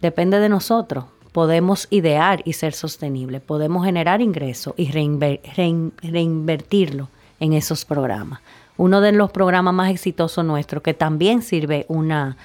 depende 0.00 0.38
de 0.38 0.48
nosotros. 0.48 1.04
Podemos 1.32 1.86
idear 1.90 2.42
y 2.44 2.54
ser 2.54 2.72
sostenible, 2.72 3.40
podemos 3.40 3.84
generar 3.84 4.20
ingresos 4.20 4.74
y 4.76 4.90
reinvertirlo 4.90 7.08
en 7.40 7.52
esos 7.52 7.84
programas. 7.84 8.40
Uno 8.76 9.00
de 9.00 9.12
los 9.12 9.30
programas 9.30 9.74
más 9.74 9.90
exitosos 9.90 10.44
nuestros, 10.44 10.82
que 10.82 10.94
también 10.94 11.42
sirve 11.42 11.84
una, 11.88 12.36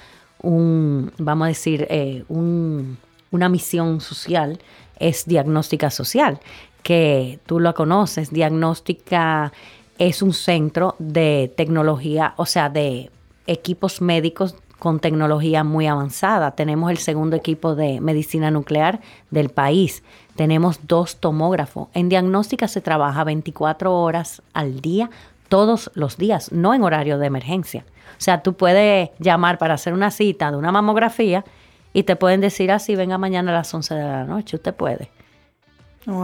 un, 0.42 1.12
vamos 1.18 1.46
a 1.46 1.48
decir, 1.48 1.86
eh, 1.90 2.24
una 2.28 3.48
misión 3.48 4.00
social, 4.00 4.58
es 4.98 5.26
Diagnóstica 5.26 5.90
Social, 5.90 6.40
que 6.82 7.38
tú 7.46 7.60
lo 7.60 7.74
conoces. 7.74 8.30
Diagnóstica 8.30 9.52
es 9.98 10.22
un 10.22 10.32
centro 10.32 10.96
de 10.98 11.52
tecnología, 11.56 12.34
o 12.36 12.46
sea, 12.46 12.68
de 12.68 13.10
equipos 13.46 14.00
médicos 14.00 14.56
con 14.84 15.00
tecnología 15.00 15.64
muy 15.64 15.86
avanzada. 15.86 16.50
Tenemos 16.50 16.90
el 16.90 16.98
segundo 16.98 17.36
equipo 17.36 17.74
de 17.74 18.02
medicina 18.02 18.50
nuclear 18.50 19.00
del 19.30 19.48
país. 19.48 20.02
Tenemos 20.36 20.80
dos 20.86 21.16
tomógrafos. 21.16 21.88
En 21.94 22.10
diagnóstica 22.10 22.68
se 22.68 22.82
trabaja 22.82 23.24
24 23.24 23.94
horas 23.94 24.42
al 24.52 24.82
día, 24.82 25.08
todos 25.48 25.90
los 25.94 26.18
días, 26.18 26.52
no 26.52 26.74
en 26.74 26.82
horario 26.82 27.16
de 27.16 27.26
emergencia. 27.26 27.86
O 28.18 28.20
sea, 28.20 28.42
tú 28.42 28.52
puedes 28.52 29.08
llamar 29.18 29.56
para 29.56 29.72
hacer 29.72 29.94
una 29.94 30.10
cita 30.10 30.50
de 30.50 30.58
una 30.58 30.70
mamografía 30.70 31.46
y 31.94 32.02
te 32.02 32.14
pueden 32.14 32.42
decir 32.42 32.70
así, 32.70 32.94
venga 32.94 33.16
mañana 33.16 33.52
a 33.52 33.54
las 33.54 33.72
11 33.72 33.94
de 33.94 34.02
la 34.02 34.24
noche, 34.24 34.56
usted 34.56 34.74
puede. 34.74 35.08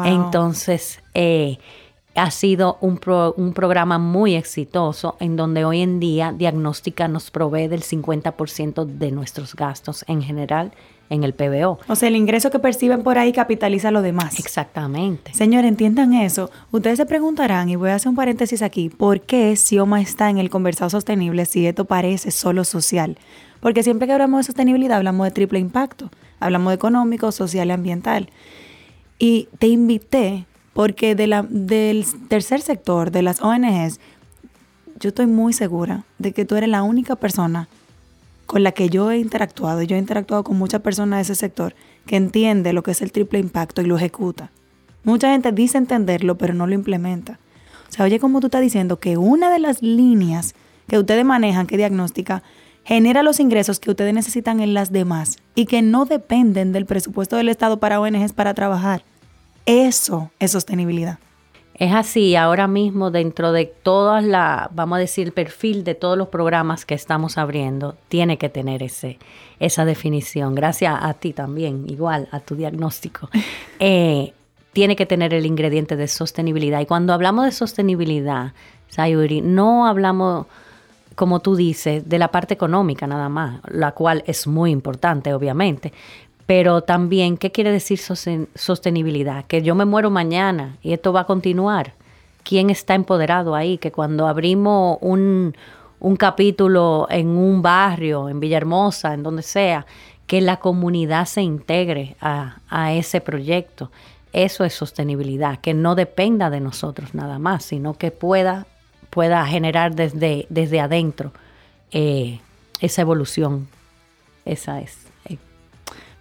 Entonces, 0.05 1.03
eh, 1.15 1.57
ha 2.15 2.31
sido 2.31 2.77
un, 2.81 3.01
un, 3.37 3.53
programa 3.53 3.99
muy 3.99 4.35
exitoso 4.35 5.17
en 5.21 5.37
donde 5.37 5.65
hoy 5.65 5.81
en 5.81 6.01
día 6.01 6.33
Diagnóstica 6.37 7.09
nos 7.09 7.31
provee 7.31 7.69
del 7.69 7.83
50% 7.83 8.85
de 8.85 9.11
nuestros 9.13 9.55
gastos 9.55 10.05
en 10.09 10.23
general 10.23 10.73
en 11.11 11.25
el 11.25 11.35
PBO. 11.35 11.79
O 11.89 11.97
sea, 11.97 12.09
el 12.09 12.17
ingreso 12.17 12.51
que 12.51 12.59
perciben 12.59 13.03
por 13.03 13.19
ahí 13.19 13.33
capitaliza 13.33 13.91
lo 13.91 14.01
demás. 14.01 14.39
Exactamente. 14.39 15.35
Señor, 15.35 15.65
entiendan 15.65 16.15
eso. 16.15 16.51
Ustedes 16.71 16.97
se 16.99 17.07
preguntarán, 17.07 17.69
y 17.69 17.77
voy 17.77 17.91
a 17.91 17.97
hacer 17.97 18.09
un 18.09 18.17
paréntesis 18.17 18.63
aquí, 18.63 18.89
¿por 18.89 19.21
qué 19.21 19.57
Sioma 19.57 20.01
está 20.01 20.31
en 20.31 20.39
el 20.39 20.51
conversado 20.51 20.89
sostenible 20.89 21.45
si 21.47 21.67
esto 21.67 21.85
parece 21.85 22.31
solo 22.31 22.65
social? 22.65 23.19
Porque 23.61 23.83
siempre 23.83 24.07
que 24.07 24.15
hablamos 24.15 24.39
de 24.39 24.45
sostenibilidad 24.45 24.99
hablamos 24.99 25.27
de 25.27 25.33
triple 25.33 25.59
impacto. 25.59 26.11
Hablamos 26.39 26.71
de 26.71 26.77
económico, 26.77 27.31
social 27.33 27.69
y 27.69 27.73
ambiental. 27.73 28.31
Y 29.19 29.49
te 29.59 29.67
invité 29.67 30.47
porque 30.73 31.15
de 31.15 31.27
la, 31.27 31.43
del 31.49 32.07
tercer 32.29 32.61
sector, 32.61 33.11
de 33.11 33.23
las 33.23 33.43
ONGs, 33.43 34.01
yo 34.99 35.09
estoy 35.09 35.27
muy 35.27 35.53
segura 35.53 36.05
de 36.19 36.33
que 36.33 36.45
tú 36.45 36.57
eres 36.57 36.69
la 36.69 36.83
única 36.83 37.17
persona 37.17 37.69
con 38.47 38.63
la 38.63 38.73
que 38.73 38.89
yo 38.89 39.11
he 39.11 39.19
interactuado, 39.19 39.81
y 39.81 39.87
yo 39.87 39.97
he 39.97 39.99
interactuado 39.99 40.43
con 40.43 40.59
muchas 40.59 40.81
personas 40.81 41.19
de 41.19 41.23
ese 41.23 41.35
sector, 41.37 41.75
que 42.07 42.17
entiende 42.17 42.73
lo 42.73 42.83
que 42.83 42.91
es 42.91 43.01
el 43.01 43.13
triple 43.13 43.39
impacto 43.39 43.81
y 43.81 43.87
lo 43.87 43.97
ejecuta. 43.97 44.51
Mucha 45.05 45.31
gente 45.31 45.53
dice 45.53 45.79
entenderlo, 45.79 46.37
pero 46.37 46.53
no 46.53 46.67
lo 46.67 46.75
implementa. 46.75 47.39
O 47.89 47.93
sea, 47.93 48.05
oye, 48.05 48.19
como 48.19 48.41
tú 48.41 48.49
estás 48.49 48.61
diciendo 48.61 48.99
que 48.99 49.17
una 49.17 49.51
de 49.51 49.61
las 49.61 49.83
líneas 49.83 50.55
que 50.89 50.99
ustedes 50.99 51.25
manejan, 51.25 51.67
que 51.67 51.77
diagnóstica, 51.77 52.43
genera 52.85 53.23
los 53.23 53.41
ingresos 53.41 53.79
que 53.79 53.91
ustedes 53.91 54.13
necesitan 54.13 54.61
en 54.61 54.75
las 54.75 54.91
demás 54.91 55.39
y 55.55 55.67
que 55.67 55.81
no 55.81 56.05
dependen 56.05 56.73
del 56.73 56.87
presupuesto 56.87 57.37
del 57.37 57.49
Estado 57.49 57.79
para 57.79 58.01
ONGs 58.01 58.33
para 58.33 58.55
trabajar. 58.55 59.05
Eso 59.67 60.31
es 60.39 60.53
sostenibilidad. 60.53 61.19
Es 61.75 61.95
así, 61.95 62.37
ahora 62.37 62.67
mismo 62.69 63.11
dentro 63.11 63.53
de 63.53 63.65
todas 63.65 64.23
la, 64.23 64.69
vamos 64.75 64.97
a 64.97 65.01
decir, 65.01 65.29
el 65.29 65.33
perfil 65.33 65.83
de 65.83 65.95
todos 65.95 66.19
los 66.19 66.29
programas 66.29 66.85
que 66.85 66.95
estamos 66.95 67.39
abriendo, 67.39 67.97
tiene 68.09 68.37
que 68.37 68.51
tener 68.51 68.83
ese, 68.83 69.19
esa 69.61 69.87
definición. 69.87 70.55
Gracias 70.55 70.95
a 71.01 71.15
ti 71.15 71.33
también, 71.33 71.87
igual, 71.89 72.29
a 72.33 72.41
tu 72.41 72.55
diagnóstico. 72.55 73.29
Eh, 73.83 74.35
tiene 74.75 74.95
que 74.95 75.07
tener 75.07 75.33
el 75.33 75.47
ingrediente 75.47 75.97
de 75.97 76.07
sostenibilidad. 76.07 76.81
Y 76.81 76.87
cuando 76.87 77.15
hablamos 77.15 77.47
de 77.47 77.51
sostenibilidad, 77.51 78.53
Sayuri, 78.89 79.41
no 79.41 79.87
hablamos 79.87 80.47
como 81.21 81.41
tú 81.41 81.55
dices, 81.55 82.09
de 82.09 82.19
la 82.19 82.29
parte 82.29 82.55
económica 82.55 83.07
nada 83.07 83.29
más, 83.29 83.61
la 83.69 83.93
cual 83.93 84.25
es 84.27 84.47
muy 84.47 84.71
importante, 84.71 85.35
obviamente. 85.35 85.93
Pero 86.51 86.83
también, 86.83 87.37
¿qué 87.37 87.53
quiere 87.53 87.71
decir 87.71 88.01
sostenibilidad? 88.01 89.45
Que 89.45 89.63
yo 89.63 89.77
me 89.77 89.85
muero 89.85 90.11
mañana 90.11 90.79
y 90.83 90.93
esto 90.93 91.13
va 91.13 91.21
a 91.21 91.25
continuar. 91.25 91.95
¿Quién 92.43 92.71
está 92.71 92.97
empoderado 92.97 93.55
ahí? 93.55 93.79
Que 93.79 93.93
cuando 93.93 94.27
abrimos 94.27 94.99
un, 95.01 95.55
un 96.01 96.17
capítulo 96.17 97.07
en 97.09 97.29
un 97.29 97.63
barrio, 97.63 98.29
en 98.29 98.41
Villahermosa, 98.41 99.15
en 99.15 99.23
donde 99.23 99.45
sea, 99.45 99.87
que 100.27 100.41
la 100.41 100.57
comunidad 100.57 101.27
se 101.27 101.41
integre 101.41 102.17
a, 102.21 102.57
a, 102.69 102.95
ese 102.95 103.21
proyecto. 103.21 103.93
Eso 104.33 104.65
es 104.65 104.75
sostenibilidad, 104.75 105.61
que 105.61 105.73
no 105.73 105.95
dependa 105.95 106.51
de 106.51 106.59
nosotros 106.59 107.15
nada 107.15 107.39
más, 107.39 107.65
sino 107.65 107.95
que 107.95 108.11
pueda 108.11 108.67
pueda 109.11 109.47
generar 109.47 109.95
desde, 109.95 110.47
desde 110.49 110.81
adentro 110.81 111.31
eh, 111.93 112.41
esa 112.81 113.03
evolución. 113.03 113.69
Esa 114.45 114.81
es. 114.81 115.10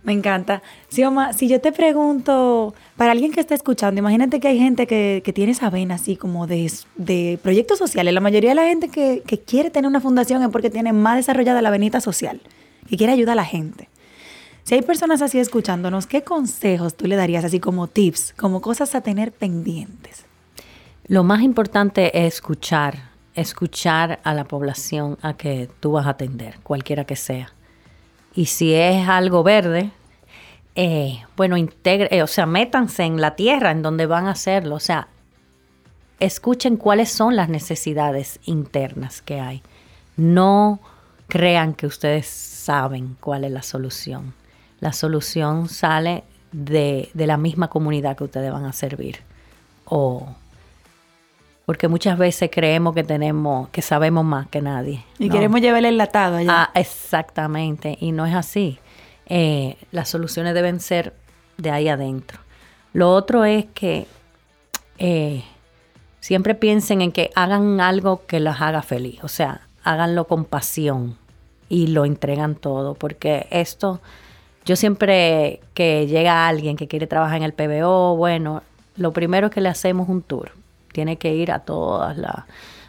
Me 0.10 0.14
encanta. 0.14 0.64
Sioma, 0.88 1.34
si 1.34 1.48
yo 1.48 1.62
te 1.62 1.72
pregunto, 1.72 2.74
para 2.98 3.12
alguien 3.12 3.32
que 3.32 3.40
está 3.40 3.54
escuchando, 3.54 4.00
imagínate 4.00 4.40
que 4.40 4.48
hay 4.48 4.58
gente 4.58 4.88
que, 4.88 5.22
tiene 5.36 5.52
esa 5.52 5.70
vena 5.70 5.94
así 5.94 6.16
como 6.16 6.48
de, 6.48 6.72
de, 6.96 7.38
proyectos 7.44 7.78
sociales. 7.78 8.12
La 8.12 8.20
mayoría 8.20 8.50
de 8.50 8.56
la 8.56 8.66
gente 8.66 8.90
que, 8.90 9.22
que, 9.24 9.40
quiere 9.40 9.70
tener 9.70 9.88
una 9.88 10.02
fundación 10.02 10.42
es 10.42 10.50
porque 10.50 10.72
tiene 10.72 10.94
más 10.94 11.18
desarrollada 11.18 11.62
la 11.62 11.70
venita 11.70 12.02
social, 12.02 12.42
que 12.90 12.98
quiere 12.98 13.14
ayudar 13.14 13.34
a 13.34 13.36
la 13.36 13.46
gente. 13.46 13.88
Si 14.64 14.74
hay 14.74 14.82
personas 14.82 15.22
así 15.22 15.38
escuchándonos, 15.38 16.08
¿qué 16.08 16.24
consejos 16.24 16.96
tú 16.96 17.06
le 17.06 17.16
darías 17.16 17.46
así 17.46 17.60
como 17.60 17.86
tips, 17.86 18.34
como 18.36 18.62
cosas 18.62 18.96
a 18.96 19.02
tener 19.02 19.32
pendientes? 19.32 20.26
Lo 21.06 21.24
más 21.24 21.44
importante 21.44 22.26
es 22.26 22.34
escuchar, 22.34 23.12
escuchar 23.36 24.20
a 24.24 24.34
la 24.34 24.46
población 24.46 25.20
a 25.22 25.34
que 25.34 25.70
tú 25.80 25.92
vas 25.92 26.08
a 26.08 26.12
atender, 26.12 26.58
cualquiera 26.64 27.06
que 27.06 27.16
sea. 27.16 27.54
Y 28.36 28.46
si 28.46 28.74
es 28.74 29.08
algo 29.08 29.44
verde, 29.44 29.92
eh, 30.76 31.24
bueno, 31.36 31.58
integre, 31.58 32.08
eh, 32.16 32.24
o 32.24 32.28
sea, 32.28 32.46
métanse 32.46 33.04
en 33.04 33.20
la 33.20 33.36
tierra 33.36 33.72
en 33.72 33.82
donde 33.82 34.06
van 34.06 34.28
a 34.28 34.32
hacerlo, 34.32 34.76
o 34.76 34.80
sea, 34.80 35.08
escuchen 36.20 36.78
cuáles 36.78 37.12
son 37.12 37.36
las 37.36 37.50
necesidades 37.50 38.40
internas 38.46 39.22
que 39.22 39.40
hay. 39.40 39.62
No 40.18 40.80
crean 41.28 41.74
que 41.74 41.88
ustedes 41.88 42.28
saben 42.28 43.16
cuál 43.20 43.44
es 43.44 43.52
la 43.52 43.62
solución. 43.62 44.34
La 44.80 44.94
solución 44.94 45.70
sale 45.70 46.24
de, 46.52 47.10
de 47.14 47.28
la 47.28 47.38
misma 47.38 47.70
comunidad 47.70 48.18
que 48.18 48.26
ustedes 48.26 48.52
van 48.52 48.66
a 48.66 48.74
servir. 48.74 49.20
O 49.86 50.28
porque 51.70 51.88
muchas 51.88 52.18
veces 52.18 52.50
creemos 52.52 52.96
que 52.96 53.04
tenemos, 53.04 53.70
que 53.70 53.84
sabemos 53.84 54.26
más 54.26 54.48
que 54.48 54.60
nadie. 54.60 55.06
Y 55.20 55.30
queremos 55.30 55.62
llevar 55.62 55.78
el 55.82 55.86
enlatado 55.86 56.38
allá. 56.38 56.64
Ah, 56.64 56.72
exactamente, 56.74 57.96
y 58.02 58.12
no 58.12 58.26
es 58.26 58.34
así. 58.34 58.80
Eh, 59.30 59.78
las 59.92 60.10
soluciones 60.10 60.54
deben 60.54 60.80
ser 60.80 61.14
de 61.58 61.72
ahí 61.72 61.88
adentro. 61.88 62.40
Lo 62.94 63.14
otro 63.14 63.46
es 63.46 63.66
que 63.74 64.08
eh, 64.98 65.44
siempre 66.20 66.56
piensen 66.56 67.02
en 67.02 67.12
que 67.12 67.30
hagan 67.36 67.80
algo 67.80 68.26
que 68.26 68.40
los 68.40 68.60
haga 68.60 68.82
feliz, 68.82 69.24
o 69.24 69.28
sea, 69.28 69.62
háganlo 69.84 70.26
con 70.26 70.46
pasión 70.46 71.18
y 71.70 71.88
lo 71.88 72.06
entregan 72.06 72.56
todo, 72.56 72.96
porque 72.96 73.48
esto, 73.52 74.02
yo 74.66 74.76
siempre 74.76 75.62
que 75.76 76.08
llega 76.08 76.48
alguien 76.48 76.76
que 76.76 76.88
quiere 76.88 77.06
trabajar 77.06 77.38
en 77.38 77.44
el 77.44 77.54
PBO, 77.54 78.16
bueno, 78.16 78.64
lo 78.98 79.14
primero 79.14 79.48
es 79.48 79.54
que 79.54 79.62
le 79.62 79.70
hacemos 79.70 80.10
un 80.10 80.24
tour 80.24 80.52
tiene 80.92 81.18
que 81.18 81.34
ir 81.34 81.52
a, 81.52 81.60
todas 81.60 82.18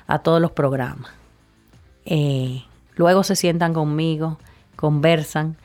a 0.06 0.18
todos 0.20 0.40
los 0.40 0.50
programas. 0.50 1.12
Eh, 2.04 2.64
luego 2.96 3.22
se 3.22 3.36
sientan 3.36 3.72
conmigo, 3.72 4.38
conversan 4.76 5.56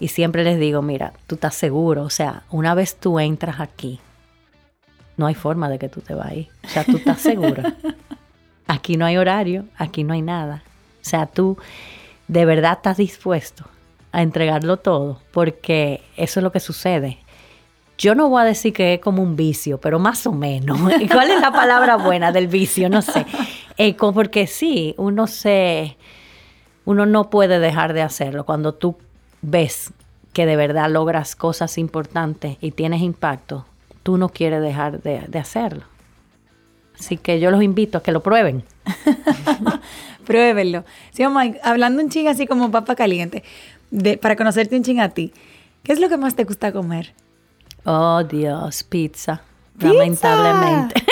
y 0.00 0.08
siempre 0.08 0.42
les 0.42 0.58
digo, 0.58 0.82
mira, 0.82 1.12
tú 1.26 1.36
estás 1.36 1.54
seguro, 1.54 2.02
o 2.02 2.10
sea, 2.10 2.42
una 2.50 2.74
vez 2.74 2.96
tú 2.96 3.20
entras 3.20 3.60
aquí, 3.60 4.00
no 5.20 5.26
hay 5.26 5.34
forma 5.34 5.68
de 5.68 5.78
que 5.78 5.90
tú 5.90 6.00
te 6.00 6.14
vayas. 6.14 6.48
O 6.64 6.68
sea, 6.68 6.82
tú 6.82 6.96
estás 6.96 7.20
seguro. 7.20 7.62
Aquí 8.66 8.96
no 8.96 9.04
hay 9.04 9.16
horario, 9.16 9.64
aquí 9.76 10.04
no 10.04 10.14
hay 10.14 10.22
nada. 10.22 10.62
O 11.02 11.04
sea, 11.04 11.26
tú 11.26 11.58
de 12.28 12.44
verdad 12.44 12.74
estás 12.74 12.98
dispuesto 12.98 13.64
a 14.12 14.22
entregarlo 14.22 14.76
todo, 14.76 15.20
porque 15.32 16.02
eso 16.16 16.38
es 16.38 16.44
lo 16.44 16.52
que 16.52 16.60
sucede. 16.60 17.18
Yo 17.98 18.14
no 18.14 18.28
voy 18.28 18.42
a 18.42 18.44
decir 18.44 18.72
que 18.72 18.94
es 18.94 19.00
como 19.00 19.24
un 19.24 19.34
vicio, 19.34 19.78
pero 19.78 19.98
más 19.98 20.24
o 20.26 20.32
menos. 20.32 20.78
¿Cuál 21.10 21.32
es 21.32 21.40
la 21.40 21.50
palabra 21.50 21.96
buena 21.96 22.30
del 22.30 22.46
vicio? 22.46 22.88
No 22.88 23.02
sé. 23.02 23.26
Eh, 23.82 23.94
porque 23.94 24.46
sí, 24.46 24.94
uno 24.98 25.26
se, 25.26 25.96
uno 26.84 27.06
no 27.06 27.30
puede 27.30 27.58
dejar 27.60 27.94
de 27.94 28.02
hacerlo. 28.02 28.44
Cuando 28.44 28.74
tú 28.74 28.98
ves 29.42 29.92
que 30.32 30.46
de 30.46 30.56
verdad 30.56 30.90
logras 30.90 31.34
cosas 31.36 31.78
importantes 31.78 32.56
y 32.60 32.70
tienes 32.70 33.02
impacto, 33.02 33.66
tú 34.02 34.16
no 34.16 34.28
quieres 34.28 34.62
dejar 34.62 35.02
de, 35.02 35.38
hacerlo. 35.38 35.84
Así 36.98 37.16
que 37.16 37.40
yo 37.40 37.50
los 37.50 37.62
invito 37.62 37.98
a 37.98 38.02
que 38.02 38.12
lo 38.12 38.22
prueben. 38.22 38.64
Pruébenlo. 40.26 40.84
Sí, 41.12 41.22
hablando 41.22 42.02
un 42.02 42.10
ching 42.10 42.28
así 42.28 42.46
como 42.46 42.70
papa 42.70 42.94
caliente, 42.94 43.42
de, 43.90 44.18
para 44.18 44.36
conocerte 44.36 44.76
un 44.76 44.84
ching 44.84 45.00
a 45.00 45.08
ti, 45.08 45.32
¿qué 45.82 45.92
es 45.92 46.00
lo 46.00 46.08
que 46.08 46.16
más 46.16 46.36
te 46.36 46.44
gusta 46.44 46.72
comer? 46.72 47.12
Oh, 47.84 48.22
Dios, 48.22 48.84
pizza. 48.84 49.42
Lamentablemente. 49.78 51.02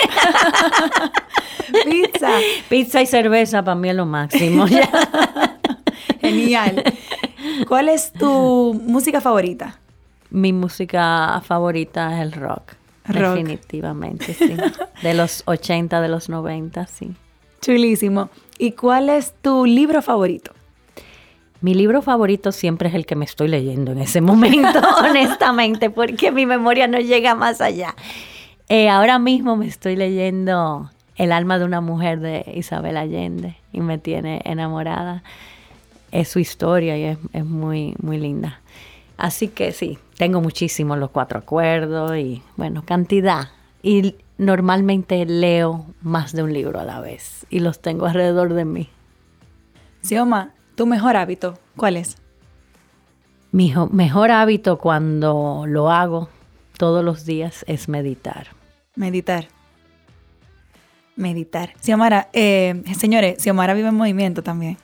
pizza. 1.85 2.29
Pizza 2.69 3.01
y 3.01 3.05
cerveza 3.07 3.63
para 3.63 3.75
mí 3.75 3.89
es 3.89 3.95
lo 3.95 4.05
máximo. 4.05 4.65
Genial. 6.21 6.83
¿Cuál 7.67 7.89
es 7.89 8.11
tu 8.13 8.73
música 8.85 9.21
favorita? 9.21 9.79
Mi 10.29 10.53
música 10.53 11.41
favorita 11.45 12.15
es 12.15 12.21
el 12.21 12.31
rock. 12.33 12.73
rock. 13.05 13.35
Definitivamente, 13.35 14.33
sí. 14.33 14.55
De 15.01 15.13
los 15.13 15.43
80, 15.45 16.01
de 16.01 16.07
los 16.07 16.29
90, 16.29 16.85
sí. 16.87 17.13
Chulísimo. 17.61 18.29
¿Y 18.57 18.73
cuál 18.73 19.09
es 19.09 19.33
tu 19.41 19.65
libro 19.65 20.01
favorito? 20.01 20.51
Mi 21.61 21.73
libro 21.73 22.01
favorito 22.01 22.51
siempre 22.53 22.87
es 22.89 22.95
el 22.95 23.05
que 23.05 23.15
me 23.15 23.25
estoy 23.25 23.49
leyendo 23.49 23.91
en 23.91 23.99
ese 23.99 24.21
momento, 24.21 24.79
honestamente, 25.03 25.89
porque 25.89 26.31
mi 26.31 26.45
memoria 26.45 26.87
no 26.87 26.99
llega 26.99 27.35
más 27.35 27.59
allá. 27.59 27.95
Eh, 28.69 28.87
ahora 28.87 29.19
mismo 29.19 29.57
me 29.57 29.67
estoy 29.67 29.95
leyendo 29.95 30.89
El 31.15 31.31
alma 31.33 31.59
de 31.59 31.65
una 31.65 31.81
mujer 31.81 32.19
de 32.21 32.45
Isabel 32.55 32.95
Allende 32.95 33.57
y 33.73 33.81
me 33.81 33.97
tiene 33.97 34.41
enamorada. 34.45 35.23
Es 36.11 36.29
su 36.29 36.39
historia 36.39 36.97
y 36.97 37.17
es, 37.33 37.45
muy, 37.45 37.95
muy 38.01 38.17
linda. 38.17 38.61
Así 39.17 39.49
que 39.49 39.71
sí, 39.71 39.97
tengo 40.17 40.41
muchísimos 40.41 40.97
los 40.97 41.11
cuatro 41.11 41.39
acuerdos 41.39 42.17
y 42.17 42.41
bueno, 42.57 42.83
cantidad. 42.85 43.49
Y 43.83 44.15
normalmente 44.37 45.25
leo 45.25 45.85
más 46.01 46.33
de 46.33 46.43
un 46.43 46.53
libro 46.53 46.79
a 46.79 46.85
la 46.85 46.99
vez 46.99 47.45
y 47.49 47.59
los 47.59 47.79
tengo 47.81 48.05
alrededor 48.05 48.53
de 48.53 48.65
mí. 48.65 48.89
Sioma, 50.01 50.53
¿Tu 50.79 50.85
mejor 50.85 51.17
hábito 51.17 51.59
cuál 51.75 51.97
es? 51.97 52.15
Mi 53.51 53.73
mejor 53.91 54.31
hábito 54.31 54.77
cuando 54.77 55.65
lo 55.67 55.91
hago 55.91 56.29
todos 56.77 57.03
los 57.03 57.25
días 57.25 57.65
es 57.67 57.89
meditar. 57.89 58.47
Meditar. 58.95 59.49
Meditar. 61.17 61.73
Xiomara, 61.81 62.29
eh, 62.31 62.81
señores, 62.97 63.43
Xiomara 63.43 63.73
vive 63.73 63.89
en 63.89 63.95
movimiento 63.95 64.41
también. 64.41 64.77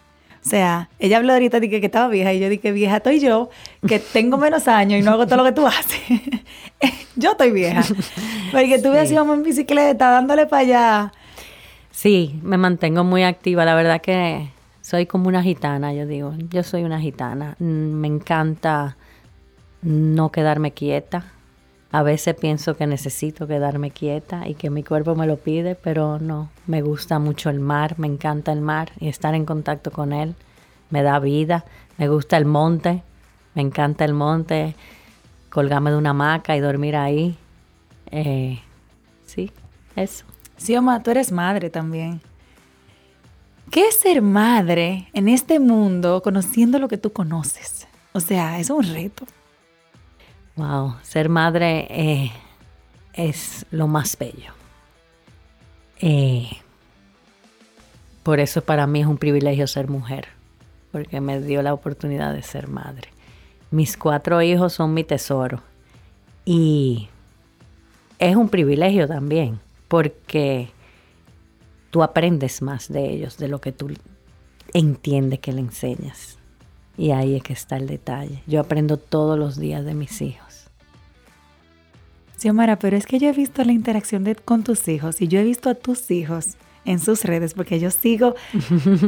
O 0.45 0.47
sea, 0.47 0.89
ella 0.99 1.17
habló 1.17 1.33
ahorita 1.33 1.59
de 1.59 1.69
que, 1.69 1.79
que, 1.79 1.87
estaba 1.87 2.07
vieja 2.07 2.31
y 2.31 2.39
yo 2.39 2.49
dije, 2.49 2.71
vieja 2.71 2.97
estoy 2.97 3.19
yo, 3.19 3.49
que 3.87 3.97
tengo 3.97 4.37
menos 4.37 4.67
años 4.67 4.99
y 4.99 5.01
no 5.01 5.11
hago 5.11 5.25
todo 5.25 5.37
lo 5.37 5.43
que 5.43 5.53
tú 5.53 5.65
haces. 5.65 5.99
yo 7.15 7.31
estoy 7.31 7.49
vieja. 7.49 7.81
Porque 8.51 8.77
tú 8.77 8.91
ves 8.91 9.11
en 9.11 9.43
bicicleta, 9.43 10.11
dándole 10.11 10.45
para 10.45 10.61
allá. 10.61 11.13
Sí, 11.89 12.39
me 12.43 12.57
mantengo 12.57 13.03
muy 13.03 13.23
activa. 13.23 13.65
La 13.65 13.73
verdad 13.73 14.01
que 14.01 14.49
soy 14.81 15.07
como 15.07 15.29
una 15.29 15.41
gitana, 15.41 15.93
yo 15.93 16.05
digo, 16.05 16.35
yo 16.51 16.61
soy 16.61 16.83
una 16.83 16.99
gitana. 16.99 17.55
Mm, 17.57 17.65
me 17.65 18.07
encanta 18.07 18.97
no 19.81 20.31
quedarme 20.31 20.71
quieta. 20.71 21.25
A 21.95 22.03
veces 22.03 22.35
pienso 22.35 22.75
que 22.75 22.87
necesito 22.87 23.47
quedarme 23.47 23.89
quieta 23.89 24.49
y 24.49 24.55
que 24.55 24.69
mi 24.69 24.83
cuerpo 24.83 25.15
me 25.15 25.27
lo 25.27 25.37
pide, 25.37 25.75
pero 25.75 26.19
no. 26.19 26.49
Me 26.67 26.81
gusta 26.81 27.19
mucho 27.19 27.49
el 27.49 27.61
mar, 27.61 27.97
me 27.97 28.05
encanta 28.05 28.51
el 28.51 28.59
mar 28.59 28.91
y 28.99 29.07
estar 29.07 29.33
en 29.33 29.45
contacto 29.45 29.91
con 29.91 30.11
él. 30.11 30.35
Me 30.89 31.03
da 31.03 31.19
vida. 31.19 31.63
Me 31.97 32.09
gusta 32.09 32.35
el 32.35 32.43
monte, 32.43 33.01
me 33.53 33.61
encanta 33.61 34.03
el 34.03 34.13
monte. 34.13 34.75
Colgarme 35.49 35.89
de 35.89 35.95
una 35.95 36.09
hamaca 36.09 36.57
y 36.57 36.59
dormir 36.59 36.97
ahí. 36.97 37.37
Eh, 38.11 38.59
sí, 39.25 39.53
eso. 39.95 40.25
Sí, 40.57 40.75
Oma, 40.75 41.01
tú 41.01 41.11
eres 41.11 41.31
madre 41.31 41.69
también. 41.69 42.19
¿Qué 43.71 43.87
es 43.87 43.99
ser 44.01 44.21
madre 44.21 45.07
en 45.13 45.29
este 45.29 45.61
mundo 45.61 46.21
conociendo 46.21 46.77
lo 46.77 46.89
que 46.89 46.97
tú 46.97 47.13
conoces? 47.13 47.87
O 48.11 48.19
sea, 48.19 48.59
es 48.59 48.69
un 48.69 48.83
reto. 48.83 49.25
Wow, 50.55 50.95
ser 51.03 51.27
madre 51.27 51.87
eh, 51.89 52.31
es 53.13 53.65
lo 53.71 53.87
más 53.87 54.17
bello. 54.17 54.53
Eh, 55.99 56.49
por 58.23 58.39
eso 58.39 58.61
para 58.61 58.87
mí 58.87 59.01
es 59.01 59.07
un 59.07 59.17
privilegio 59.17 59.67
ser 59.67 59.89
mujer, 59.89 60.27
porque 60.91 61.19
me 61.19 61.41
dio 61.41 61.61
la 61.61 61.73
oportunidad 61.73 62.33
de 62.33 62.41
ser 62.41 62.67
madre. 62.67 63.09
Mis 63.69 63.97
cuatro 63.97 64.41
hijos 64.41 64.73
son 64.73 64.93
mi 64.93 65.03
tesoro 65.03 65.61
y 66.45 67.09
es 68.19 68.35
un 68.35 68.47
privilegio 68.47 69.07
también, 69.07 69.59
porque 69.89 70.69
tú 71.91 72.01
aprendes 72.01 72.61
más 72.61 72.87
de 72.87 73.09
ellos, 73.09 73.37
de 73.37 73.49
lo 73.49 73.59
que 73.59 73.71
tú 73.71 73.91
entiendes 74.73 75.39
que 75.39 75.51
le 75.51 75.61
enseñas. 75.61 76.37
Y 76.97 77.11
ahí 77.11 77.35
es 77.35 77.43
que 77.43 77.53
está 77.53 77.75
el 77.75 77.87
detalle. 77.87 78.41
Yo 78.47 78.61
aprendo 78.61 78.97
todos 78.97 79.37
los 79.37 79.57
días 79.57 79.83
de 79.83 79.93
mis 79.93 80.21
hijos. 80.21 80.44
Xiomara, 82.37 82.77
pero 82.77 82.97
es 82.97 83.05
que 83.05 83.19
yo 83.19 83.29
he 83.29 83.33
visto 83.33 83.63
la 83.63 83.71
interacción 83.71 84.23
de, 84.23 84.35
con 84.35 84.63
tus 84.63 84.87
hijos 84.87 85.21
y 85.21 85.27
yo 85.27 85.39
he 85.39 85.43
visto 85.43 85.69
a 85.69 85.75
tus 85.75 86.09
hijos 86.11 86.57
en 86.85 86.99
sus 86.99 87.23
redes, 87.23 87.53
porque 87.53 87.79
yo 87.79 87.91
sigo 87.91 88.35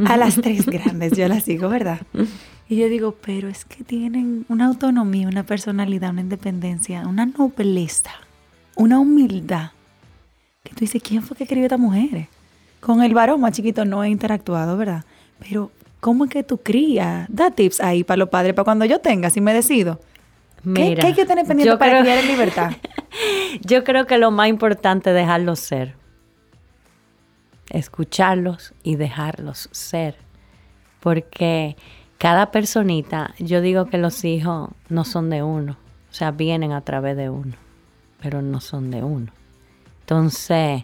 a 0.08 0.18
las 0.18 0.36
tres 0.36 0.66
grandes, 0.68 1.14
yo 1.14 1.28
las 1.28 1.44
sigo, 1.44 1.70
¿verdad? 1.70 2.00
Y 2.68 2.76
yo 2.78 2.90
digo, 2.90 3.16
pero 3.24 3.48
es 3.48 3.66
que 3.66 3.84
tienen 3.84 4.46
una 4.50 4.66
autonomía, 4.66 5.28
una 5.28 5.44
personalidad, 5.44 6.10
una 6.10 6.22
independencia, 6.22 7.08
una 7.08 7.26
nobleza, 7.26 8.12
una 8.76 9.00
humildad. 9.00 9.72
Que 10.64 10.72
tú 10.72 10.80
dices, 10.82 11.02
¿quién 11.02 11.22
fue 11.22 11.38
que 11.38 11.44
escribió 11.44 11.68
esta 11.68 11.78
mujer? 11.78 12.28
Con 12.80 13.02
el 13.02 13.14
varón 13.14 13.42
más 13.42 13.54
chiquito 13.54 13.86
no 13.86 14.04
he 14.04 14.10
interactuado, 14.10 14.76
¿verdad? 14.76 15.06
Pero, 15.40 15.72
¿cómo 16.00 16.26
es 16.26 16.32
que 16.32 16.44
tú 16.44 16.58
crías? 16.58 17.28
Da 17.30 17.52
tips 17.52 17.80
ahí 17.80 18.04
para 18.04 18.18
los 18.18 18.30
padres, 18.30 18.54
para 18.54 18.66
cuando 18.66 18.86
yo 18.86 19.00
tenga, 19.00 19.30
si 19.30 19.40
me 19.40 19.54
decido. 19.54 20.00
¿Qué, 20.74 20.98
hay 21.02 21.14
que 21.14 21.26
tener 21.26 21.46
pendiente 21.46 21.78
para 21.78 22.02
criar 22.02 22.20
en 22.20 22.28
libertad? 22.28 22.72
yo 23.62 23.84
creo 23.84 24.06
que 24.06 24.18
lo 24.18 24.32
más 24.32 24.50
importante 24.50 25.10
es 25.12 25.16
dejarlo 25.16 25.56
ser. 25.56 25.96
escucharlos 27.70 28.74
y 28.84 28.96
dejarlos 28.96 29.70
ser. 29.72 30.16
Porque 31.00 31.76
cada 32.18 32.52
personita, 32.52 33.34
yo 33.40 33.62
digo 33.62 33.86
que 33.86 33.98
los 33.98 34.26
hijos 34.26 34.70
no 34.90 35.06
son 35.06 35.30
de 35.30 35.44
uno, 35.44 35.78
o 36.10 36.14
sea, 36.14 36.32
vienen 36.32 36.72
a 36.72 36.82
través 36.82 37.16
de 37.16 37.30
uno, 37.30 37.54
pero 38.22 38.42
no 38.42 38.60
son 38.60 38.90
de 38.90 39.04
uno. 39.04 39.32
Entonces, 40.02 40.84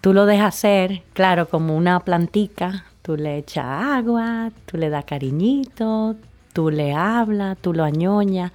tú 0.00 0.12
lo 0.12 0.26
dejas 0.26 0.54
ser, 0.54 1.02
claro, 1.12 1.48
como 1.48 1.76
una 1.76 2.00
plantica, 2.00 2.84
tú 3.02 3.16
le 3.16 3.38
echas 3.38 3.64
agua, 3.66 4.52
tú 4.66 4.76
le 4.76 4.90
das 4.90 5.04
cariñito, 5.04 6.16
tú 6.52 6.70
le 6.70 6.92
hablas, 6.92 7.58
tú 7.58 7.72
lo 7.72 7.84
añoñas, 7.84 8.52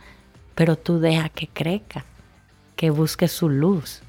pero 0.59 0.75
tú 0.75 0.99
dejas 0.99 1.31
que 1.31 1.47
crezca, 1.47 2.03
que 2.75 2.89
busque 2.89 3.29
su 3.29 3.47
luz 3.47 4.01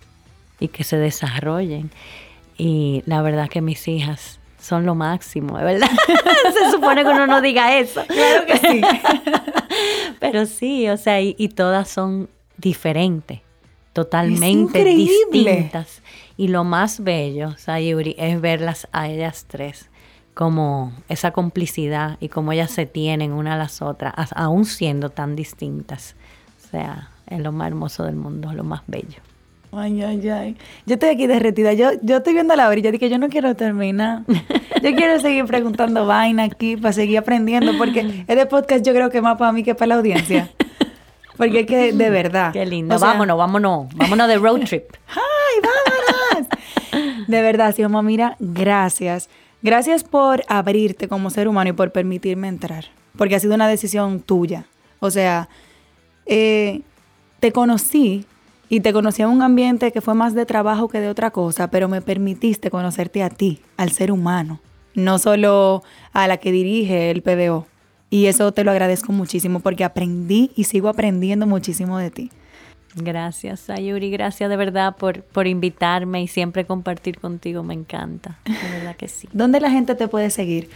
y 0.59 0.67
que 0.67 0.83
se 0.83 0.97
desarrollen. 0.97 1.93
Y 2.59 3.05
la 3.07 3.23
verdad 3.23 3.49
que 3.49 3.61
mis 3.61 3.87
hijas 3.87 4.41
son 4.59 4.85
lo 4.85 4.97
máximo, 4.97 5.61
¿es 5.61 5.65
verdad? 5.65 5.89
Se 6.53 6.73
supone 6.73 7.05
que 7.05 7.09
uno 7.09 7.29
no 7.29 7.41
diga 7.41 7.79
eso. 7.79 8.03
Claro 8.05 8.47
que 8.47 8.57
sí. 8.57 8.81
Pero 10.19 10.45
sí, 10.45 10.89
o 10.89 10.97
sea, 10.97 11.21
y, 11.21 11.49
todas 11.51 11.89
son 11.89 12.29
diferentes, 12.57 13.39
totalmente 13.93 14.83
distintas. 14.83 16.03
Y 16.37 16.49
lo 16.49 16.65
más 16.65 17.05
bello, 17.05 17.57
Sayuri, 17.59 18.17
es 18.19 18.41
verlas 18.41 18.89
a 18.91 19.09
ellas 19.09 19.47
tres 19.47 19.89
como 20.35 20.93
esa 21.09 21.31
complicidad 21.31 22.17
y 22.19 22.29
cómo 22.29 22.51
ellas 22.51 22.73
se 22.73 22.87
tienen 22.87 23.31
una 23.33 23.55
a 23.55 23.59
las 23.59 23.83
otras, 23.83 24.33
aún 24.35 24.65
siendo 24.65 25.11
tan 25.11 25.37
distintas. 25.37 26.17
O 26.71 26.77
sea, 26.77 27.09
es 27.27 27.41
lo 27.41 27.51
más 27.51 27.67
hermoso 27.67 28.05
del 28.05 28.15
mundo, 28.15 28.53
lo 28.53 28.63
más 28.63 28.83
bello. 28.87 29.19
Ay, 29.73 30.03
ay, 30.03 30.29
ay. 30.29 30.57
Yo 30.87 30.95
estoy 30.95 31.09
aquí 31.11 31.27
derretida. 31.27 31.73
Yo, 31.73 31.91
yo 32.03 32.19
estoy 32.19 32.35
viendo 32.35 32.55
la 32.55 32.69
orilla. 32.69 32.93
Dije, 32.93 33.09
yo 33.11 33.19
no 33.19 33.29
quiero 33.29 33.55
terminar. 33.57 34.23
Yo 34.83 34.95
quiero 34.95 35.21
seguir 35.21 35.45
preguntando 35.45 36.07
vaina 36.07 36.45
aquí 36.45 36.75
para 36.75 36.95
seguir 36.95 37.19
aprendiendo. 37.19 37.77
Porque 37.77 38.25
este 38.27 38.47
podcast 38.47 38.83
yo 38.83 38.95
creo 38.95 39.11
que 39.11 39.21
más 39.21 39.37
para 39.37 39.53
mí 39.53 39.63
que 39.63 39.75
para 39.75 39.89
la 39.89 39.95
audiencia. 39.97 40.49
Porque 41.37 41.61
es 41.61 41.67
que 41.67 41.93
de 41.93 42.09
verdad. 42.09 42.51
Qué 42.51 42.65
lindo. 42.65 42.99
vámonos, 42.99 43.37
vámonos. 43.37 43.95
Vámonos 43.95 44.27
de 44.27 44.39
road 44.39 44.61
trip. 44.61 44.85
¡Ay, 45.09 45.61
vámonos! 45.63 46.49
De 47.29 47.43
verdad, 47.43 47.75
Xioma, 47.75 48.01
mira, 48.01 48.37
gracias. 48.39 49.29
Gracias 49.61 50.03
por 50.03 50.45
abrirte 50.49 51.09
como 51.09 51.29
ser 51.29 51.47
humano 51.47 51.69
y 51.69 51.73
por 51.75 51.93
permitirme 51.93 52.49
entrar. 52.49 52.87
Porque 53.19 53.37
ha 53.37 53.41
sido 53.41 53.55
una 53.55 53.69
decisión 53.69 54.21
tuya. 54.21 54.65
O 55.01 55.11
sea, 55.11 55.51
eh, 56.27 56.83
te 57.41 57.53
conocí 57.53 58.27
y 58.69 58.81
te 58.81 58.93
conocí 58.93 59.23
en 59.23 59.29
un 59.29 59.43
ambiente 59.43 59.93
que 59.93 60.01
fue 60.01 60.15
más 60.15 60.35
de 60.35 60.47
trabajo 60.47 60.89
que 60.89 61.01
de 61.01 61.09
otra 61.09 61.31
cosa, 61.31 61.71
pero 61.71 61.89
me 61.89 62.01
permitiste 62.01 62.71
conocerte 62.71 63.23
a 63.23 63.31
ti, 63.31 63.61
al 63.77 63.91
ser 63.91 64.13
humano, 64.13 64.61
no 64.95 65.19
solo 65.19 65.83
a 66.13 66.29
la 66.29 66.37
que 66.37 66.53
dirige 66.53 67.11
el 67.11 67.23
PBO. 67.23 67.67
Y 68.11 68.27
eso 68.27 68.53
te 68.53 68.65
lo 68.65 68.71
agradezco 68.73 69.13
muchísimo 69.13 69.61
porque 69.61 69.85
aprendí 69.85 70.51
y 70.57 70.65
sigo 70.65 70.89
aprendiendo 70.89 71.47
muchísimo 71.47 71.99
de 71.99 72.11
ti. 72.11 72.31
Gracias, 72.97 73.61
Sayuri. 73.61 74.11
Gracias 74.11 74.51
de 74.51 74.57
verdad 74.57 74.97
por, 74.97 75.23
por 75.23 75.47
invitarme 75.47 76.23
y 76.23 76.29
siempre 76.29 76.65
compartir 76.65 77.19
contigo. 77.19 77.63
Me 77.63 77.75
encanta. 77.75 78.39
De 78.45 78.79
verdad 78.79 78.97
que 78.97 79.09
sí. 79.09 79.29
¿Dónde 79.33 79.61
la 79.61 79.71
gente 79.71 79.95
te 79.95 80.09
puede 80.09 80.31
seguir? 80.31 80.69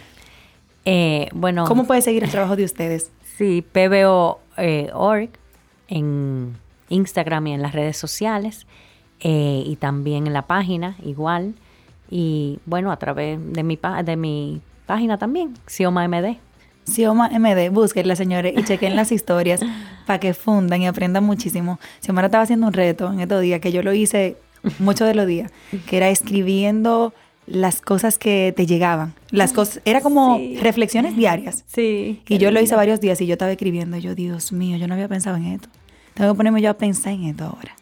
Eh, 0.85 1.29
bueno. 1.33 1.65
¿Cómo 1.67 1.87
puede 1.87 2.03
seguir 2.03 2.23
el 2.23 2.31
trabajo 2.31 2.57
de 2.57 2.65
ustedes? 2.65 3.11
Sí, 3.37 3.65
PBO.org 3.73 4.39
eh, 4.57 5.31
en 5.89 6.57
Instagram 6.89 7.47
y 7.49 7.53
en 7.55 7.63
las 7.63 7.73
redes 7.73 7.97
sociales 7.97 8.67
eh, 9.21 9.63
y 9.67 9.77
también 9.77 10.27
en 10.27 10.33
la 10.33 10.43
página 10.43 10.97
igual 11.03 11.55
y 12.11 12.59
bueno 12.67 12.93
a 12.93 12.97
través 12.97 13.39
de 13.53 13.63
mi, 13.63 13.79
de 14.05 14.17
mi 14.17 14.61
página 14.87 15.19
también, 15.19 15.55
Sioma 15.67 16.07
MD. 16.07 16.37
Sioma 16.85 17.31
MD, 17.31 17.71
búsquenla 17.71 18.15
señores 18.15 18.55
y 18.57 18.63
chequen 18.63 18.95
las 18.95 19.11
historias 19.11 19.61
para 20.07 20.21
que 20.21 20.35
fundan 20.35 20.83
y 20.83 20.87
aprendan 20.87 21.25
muchísimo. 21.25 21.81
Xiomara 22.01 22.27
estaba 22.27 22.45
haciendo 22.45 22.67
un 22.67 22.73
reto 22.73 23.13
en 23.13 23.21
estos 23.21 23.41
días 23.41 23.61
que 23.61 23.73
yo 23.73 23.83
lo 23.83 23.93
hice 23.95 24.37
muchos 24.79 25.09
de 25.09 25.15
los 25.15 25.27
días, 25.27 25.51
que 25.87 25.97
era 25.97 26.09
escribiendo 26.09 27.13
las 27.47 27.81
cosas 27.81 28.19
que 28.19 28.53
te 28.57 28.67
llegaban. 28.67 29.15
Las 29.31 29.53
cosas, 29.53 29.81
era 29.85 30.01
como 30.01 30.39
reflexiones 30.61 31.17
diarias. 31.17 31.65
Sí. 31.67 32.23
Y 32.29 32.39
yo 32.39 32.51
lo 32.51 32.61
hice 32.61 32.75
varios 32.75 33.01
días 33.01 33.21
y 33.21 33.27
yo 33.27 33.35
estaba 33.35 33.53
escribiendo. 33.53 33.97
yo, 33.99 34.15
Dios 34.15 34.53
mío, 34.53 34.77
yo 34.77 34.89
no 34.89 34.95
había 34.95 35.09
pensado 35.09 35.37
en 35.37 35.47
esto. 35.47 35.69
Tengo 36.15 36.33
que 36.33 36.37
ponerme 36.37 36.63
yo 36.63 36.71
a 36.71 36.75
pensar 36.75 37.13
en 37.13 37.25
esto 37.25 37.45
ahora. 37.45 37.77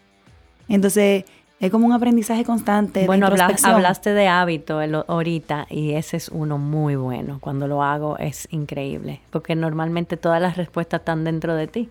Entonces, 0.67 1.25
es 1.59 1.71
como 1.71 1.85
un 1.85 1.93
aprendizaje 1.93 2.43
constante. 2.43 3.05
Bueno, 3.05 3.27
hablaste 3.27 4.13
de 4.13 4.27
hábito 4.27 4.81
ahorita 5.07 5.67
y 5.69 5.93
ese 5.93 6.17
es 6.17 6.29
uno 6.29 6.57
muy 6.57 6.95
bueno. 6.95 7.37
Cuando 7.39 7.67
lo 7.67 7.83
hago 7.83 8.17
es 8.17 8.47
increíble, 8.51 9.21
porque 9.29 9.55
normalmente 9.55 10.17
todas 10.17 10.41
las 10.41 10.57
respuestas 10.57 11.01
están 11.01 11.23
dentro 11.23 11.55
de 11.55 11.67
ti. 11.67 11.89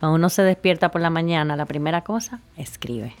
Cuando 0.00 0.16
uno 0.16 0.30
se 0.30 0.42
despierta 0.42 0.90
por 0.90 1.00
la 1.00 1.10
mañana, 1.10 1.56
la 1.56 1.66
primera 1.66 2.02
cosa, 2.02 2.40
escribe. 2.56 3.14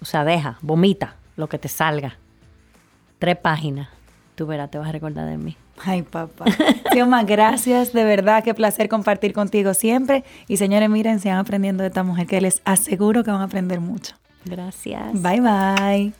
O 0.00 0.04
sea, 0.04 0.24
deja, 0.24 0.58
vomita 0.60 1.16
lo 1.36 1.48
que 1.48 1.58
te 1.58 1.68
salga. 1.68 2.16
Tres 3.18 3.36
páginas. 3.36 3.88
Tú 4.34 4.46
verás, 4.46 4.70
te 4.70 4.78
vas 4.78 4.88
a 4.88 4.92
recordar 4.92 5.28
de 5.28 5.36
mí. 5.36 5.56
Ay, 5.84 6.02
papá. 6.02 6.44
Xioma, 6.92 7.24
gracias. 7.24 7.92
De 7.92 8.04
verdad, 8.04 8.44
qué 8.44 8.54
placer 8.54 8.88
compartir 8.88 9.32
contigo 9.32 9.74
siempre. 9.74 10.24
Y 10.46 10.56
señores, 10.56 10.88
miren, 10.88 11.20
sigan 11.20 11.38
aprendiendo 11.38 11.82
de 11.82 11.88
esta 11.88 12.02
mujer 12.02 12.26
que 12.26 12.40
les 12.40 12.62
aseguro 12.64 13.24
que 13.24 13.30
van 13.30 13.40
a 13.40 13.44
aprender 13.44 13.80
mucho. 13.80 14.14
Gracias. 14.44 15.20
Bye, 15.20 15.40
bye. 15.40 16.12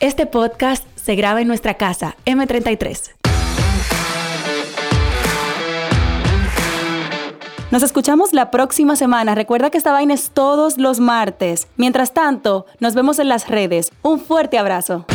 Este 0.00 0.26
podcast 0.26 0.84
se 0.96 1.14
graba 1.14 1.40
en 1.42 1.48
nuestra 1.48 1.74
casa, 1.74 2.16
M33. 2.24 3.19
Nos 7.70 7.84
escuchamos 7.84 8.32
la 8.32 8.50
próxima 8.50 8.96
semana. 8.96 9.36
Recuerda 9.36 9.70
que 9.70 9.78
esta 9.78 9.92
vaina 9.92 10.12
es 10.12 10.30
todos 10.30 10.76
los 10.76 10.98
martes. 10.98 11.68
Mientras 11.76 12.12
tanto, 12.12 12.66
nos 12.80 12.96
vemos 12.96 13.20
en 13.20 13.28
las 13.28 13.48
redes. 13.48 13.92
Un 14.02 14.18
fuerte 14.18 14.58
abrazo. 14.58 15.06